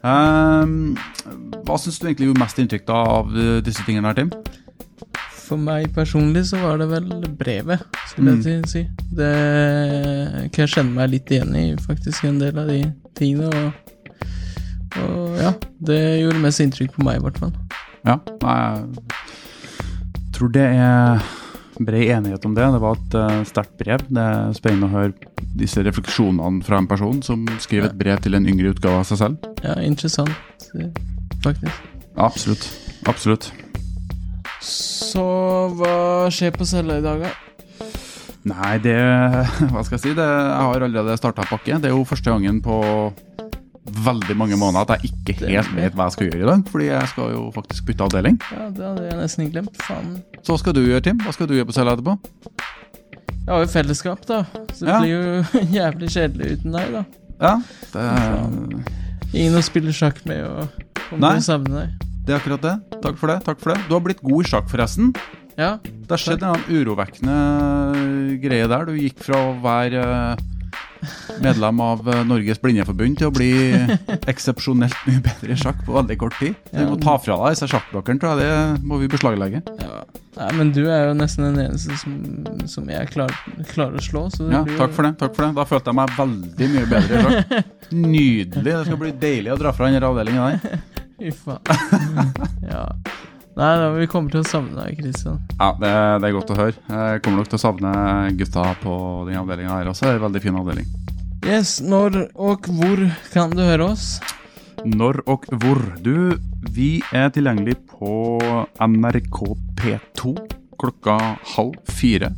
Um, 0.05 0.99
hva 1.64 1.79
syns 1.81 1.97
du 1.97 2.05
egentlig 2.11 2.29
gjorde 2.29 2.42
mest 2.45 2.61
inntrykk 2.61 2.92
av 2.92 3.33
eh, 3.33 3.57
disse 3.64 3.87
tingene 3.88 4.12
her, 4.12 4.21
Tim? 4.21 4.56
For 5.47 5.57
meg 5.63 5.93
personlig 5.95 6.43
så 6.49 6.59
var 6.59 6.79
det 6.81 6.89
vel 6.91 7.05
brevet, 7.39 7.79
skulle 8.11 8.33
jeg 8.35 8.59
Mm. 8.59 8.65
si. 8.67 8.81
Det 9.15 9.33
kan 10.53 10.65
jeg 10.67 10.73
kjenne 10.75 10.95
meg 10.97 11.11
litt 11.13 11.31
igjen 11.31 11.55
i, 11.55 11.77
faktisk, 11.79 12.25
en 12.27 12.41
del 12.43 12.59
av 12.59 12.67
de 12.71 12.81
tingene. 13.15 13.47
Og, 13.55 13.73
og 15.05 15.39
ja, 15.41 15.53
det 15.87 16.01
gjorde 16.25 16.41
mest 16.43 16.61
inntrykk 16.65 16.93
på 16.97 17.05
meg, 17.07 17.17
i 17.21 17.25
hvert 17.27 17.39
fall. 17.39 17.53
Ja, 18.07 18.17
jeg 18.27 18.83
tror 20.37 20.49
det 20.55 20.67
er 20.67 21.23
bred 21.79 22.09
enighet 22.17 22.45
om 22.49 22.55
det. 22.57 22.67
Det 22.73 22.81
var 22.83 22.97
et 22.99 23.15
uh, 23.19 23.43
sterkt 23.49 23.77
brev. 23.81 24.01
Det 24.09 24.23
er 24.23 24.53
spennende 24.57 24.89
å 24.89 24.95
høre 24.95 25.13
disse 25.57 25.83
refleksjonene 25.85 26.65
fra 26.65 26.79
en 26.81 26.89
person 26.91 27.21
som 27.25 27.45
skriver 27.63 27.87
et 27.91 27.99
brev 28.01 28.19
til 28.25 28.35
en 28.39 28.49
yngre 28.49 28.73
utgave 28.75 28.97
av 29.03 29.07
seg 29.09 29.19
selv. 29.23 29.37
Ja, 29.65 29.75
interessant, 29.85 30.33
eh, 30.75 30.91
faktisk. 31.45 31.77
Absolutt. 32.17 32.65
Absolutt. 33.07 33.51
Så 34.66 35.22
hva 35.79 35.96
skjer 36.35 36.55
på 36.57 36.66
cella 36.68 36.98
i 36.98 37.05
dag, 37.05 37.22
da? 37.22 37.31
Nei, 38.46 38.76
det 38.83 38.94
Hva 39.72 39.83
skal 39.87 39.96
jeg 39.96 40.02
si? 40.05 40.12
Det, 40.18 40.26
jeg 40.26 40.66
har 40.68 40.85
allerede 40.87 41.16
starta 41.18 41.46
pakke. 41.48 41.79
Det 41.83 41.90
er 41.90 41.94
jo 41.96 42.05
første 42.07 42.31
gangen 42.35 42.61
på 42.64 42.76
veldig 44.07 44.35
mange 44.38 44.57
måneder 44.59 44.83
at 44.96 45.05
jeg 45.05 45.12
ikke 45.12 45.46
helt 45.46 45.70
vet 45.76 45.94
hva 45.94 46.09
jeg 46.09 46.14
skal 46.16 46.29
gjøre 46.31 46.42
i 46.42 46.48
dag. 46.50 46.64
Fordi 46.72 46.88
jeg 46.90 47.11
skal 47.12 47.31
jo 47.37 47.42
faktisk 47.55 47.87
bytte 47.90 48.07
avdeling. 48.09 48.38
Ja, 48.52 48.68
Det 48.74 48.87
hadde 48.88 49.05
jeg 49.09 49.18
nesten 49.20 49.52
glemt. 49.55 49.76
Faen. 49.87 50.16
Så 50.42 50.55
hva 50.55 50.59
skal 50.62 50.74
du 50.79 50.83
gjøre, 50.85 51.05
Tim? 51.07 51.20
Hva 51.22 51.35
skal 51.37 51.50
du 51.50 51.55
gjøre 51.59 51.68
på 51.70 51.76
cella 51.79 51.94
etterpå? 51.96 52.16
Jeg 53.46 53.52
har 53.55 53.62
jo 53.62 53.70
fellesskap, 53.70 54.24
da. 54.26 54.40
Så 54.74 54.87
det 54.87 54.90
Ja. 54.90 54.98
blir 55.00 55.12
jo 55.14 55.62
jævlig 55.79 56.11
kjedelig 56.16 56.52
uten 56.59 56.74
deg, 56.74 56.96
da. 56.96 57.05
Ja, 57.37 57.55
det, 57.92 58.07
Ingen 59.37 59.59
å 59.59 59.62
spille 59.62 59.92
sjakk 59.94 60.22
med 60.26 60.42
og 60.46 60.70
komme 61.11 61.31
til 61.35 61.42
å 61.42 61.46
savne 61.46 61.83
deg. 61.83 62.07
Det 62.27 62.35
er 62.35 62.41
akkurat 62.41 62.62
det. 62.67 62.75
Takk 63.05 63.17
for 63.21 63.31
det. 63.31 63.39
takk 63.47 63.61
for 63.62 63.73
det. 63.75 63.81
Du 63.89 63.95
har 63.97 64.03
blitt 64.05 64.23
god 64.25 64.43
i 64.45 64.49
sjakk, 64.51 64.69
forresten. 64.73 65.12
Ja, 65.57 65.77
Det 65.81 66.11
har 66.12 66.21
skjedd 66.21 66.43
en 66.45 66.67
urovekkende 66.69 67.37
greie 68.43 68.67
der. 68.69 68.85
Du 68.91 68.93
gikk 68.99 69.23
fra 69.25 69.39
å 69.49 69.55
være 69.62 70.03
eh, 70.03 70.43
medlem 71.41 71.81
av 71.81 72.03
eh, 72.12 72.21
Norges 72.29 72.61
Blindeforbund 72.61 73.17
til 73.23 73.31
å 73.31 73.35
bli 73.35 73.49
eksepsjonelt 74.33 74.99
mye 75.09 75.23
bedre 75.25 75.55
i 75.55 75.59
sjakk 75.61 75.81
på 75.87 75.95
veldig 75.97 76.19
kort 76.21 76.37
tid. 76.43 76.59
Så 76.69 76.83
vi 76.83 76.91
må 76.91 76.99
ta 77.01 77.15
fra 77.23 77.39
deg 77.45 77.57
disse 77.57 77.71
sjakkblokkene, 77.73 78.21
tror 78.21 78.43
jeg. 78.43 78.53
Det 78.77 78.85
må 78.91 79.01
vi 79.03 79.11
beslaglegge. 79.17 79.62
ja. 79.81 80.05
Nei, 80.37 80.51
men 80.53 80.69
du 80.77 80.83
er 80.93 81.07
jo 81.09 81.12
nesten 81.17 81.47
den 81.47 81.62
eneste 81.62 81.95
som, 81.97 82.12
som 82.69 82.91
jeg 82.93 83.09
klarer, 83.09 83.33
klarer 83.71 83.97
å 83.97 84.03
slå, 84.05 84.27
så 84.35 84.45
Ja, 84.53 84.59
blir 84.67 84.77
takk 84.77 84.93
for 84.93 85.07
det. 85.09 85.15
takk 85.23 85.33
for 85.33 85.47
det. 85.47 85.55
Da 85.57 85.65
følte 85.71 85.89
jeg 85.89 85.97
meg 85.97 86.12
veldig 86.19 86.69
mye 86.75 86.89
bedre 86.91 87.17
i 87.17 87.23
sjakk. 87.25 87.71
Nydelig. 88.03 88.65
Det 88.67 88.75
skal 88.85 89.01
bli 89.01 89.12
deilig 89.23 89.55
å 89.55 89.57
dra 89.62 89.73
fra 89.73 89.89
denne 89.89 90.05
avdelingen 90.05 90.61
der. 90.61 90.83
Fy 91.16 91.33
faen. 91.33 91.61
ja. 92.72 92.85
Nei 93.57 93.70
da, 93.81 93.88
vi 93.96 94.05
kommer 94.12 94.35
til 94.35 94.42
å 94.42 94.46
savne 94.46 94.76
deg, 94.76 94.98
Kristian. 95.00 95.38
Ja, 95.57 95.70
det, 95.81 95.90
det 96.20 96.29
er 96.29 96.35
godt 96.37 96.50
å 96.52 96.59
høre. 96.59 96.76
Jeg 96.92 97.22
kommer 97.24 97.40
nok 97.40 97.48
til 97.48 97.57
å 97.57 97.62
savne 97.62 97.92
gutta 98.37 98.66
på 98.83 98.96
den 99.29 99.38
avdelinga 99.40 99.79
her 99.79 99.88
også. 99.88 100.05
Det 100.05 100.11
er 100.12 100.18
en 100.20 100.26
veldig 100.26 100.42
fin 100.44 100.59
avdeling. 100.61 100.90
Yes, 101.46 101.76
når 101.81 102.18
og 102.35 102.68
hvor 102.76 103.00
kan 103.33 103.55
du 103.57 103.62
høre 103.64 103.88
oss? 103.94 104.18
Når 104.85 105.22
og 105.24 105.46
hvor? 105.62 105.81
Du, 106.05 106.37
vi 106.76 106.98
er 107.16 107.33
tilgjengelig 107.33 107.79
på 107.94 108.12
NRK 108.76 109.40
P2 109.81 110.35
klokka 110.76 111.16
halv 111.57 111.94
fire 111.96 112.35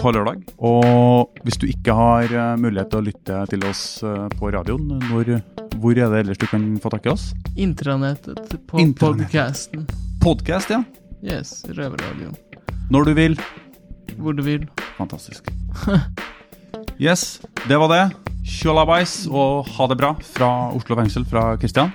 på 0.00 0.12
lørdag. 0.16 0.40
Og 0.64 1.40
hvis 1.44 1.58
du 1.60 1.66
ikke 1.68 1.94
har 1.96 2.32
eh, 2.32 2.54
mulighet 2.60 2.90
til 2.92 3.00
å 3.00 3.06
lytte 3.06 3.40
til 3.52 3.66
oss 3.68 3.82
eh, 4.06 4.26
på 4.38 4.50
radioen, 4.54 4.94
når, 5.10 5.34
hvor 5.80 5.96
er 5.96 6.08
det 6.12 6.22
ellers 6.24 6.40
du 6.40 6.46
kan 6.50 6.64
få 6.82 6.92
tak 6.94 7.08
i 7.08 7.12
oss? 7.12 7.30
Intranettet 7.56 8.56
på 8.70 8.80
Intranettet. 8.80 9.28
podcasten. 9.30 9.86
Podcast, 10.24 10.72
ja. 10.72 10.82
Yes, 11.24 11.60
Røverradioen. 11.68 12.36
Når 12.90 13.10
du 13.10 13.14
vil. 13.18 13.36
Hvor 14.20 14.36
du 14.36 14.44
vil. 14.46 14.68
Fantastisk. 14.98 15.52
Yes, 17.00 17.40
det 17.64 17.78
var 17.80 17.88
det. 17.88 18.02
Tjolabais 18.44 19.22
og 19.32 19.64
ha 19.72 19.86
det 19.88 19.96
bra 19.96 20.10
fra 20.20 20.48
Oslo 20.76 20.98
fengsel, 20.98 21.24
fra 21.24 21.54
Kristian. 21.56 21.94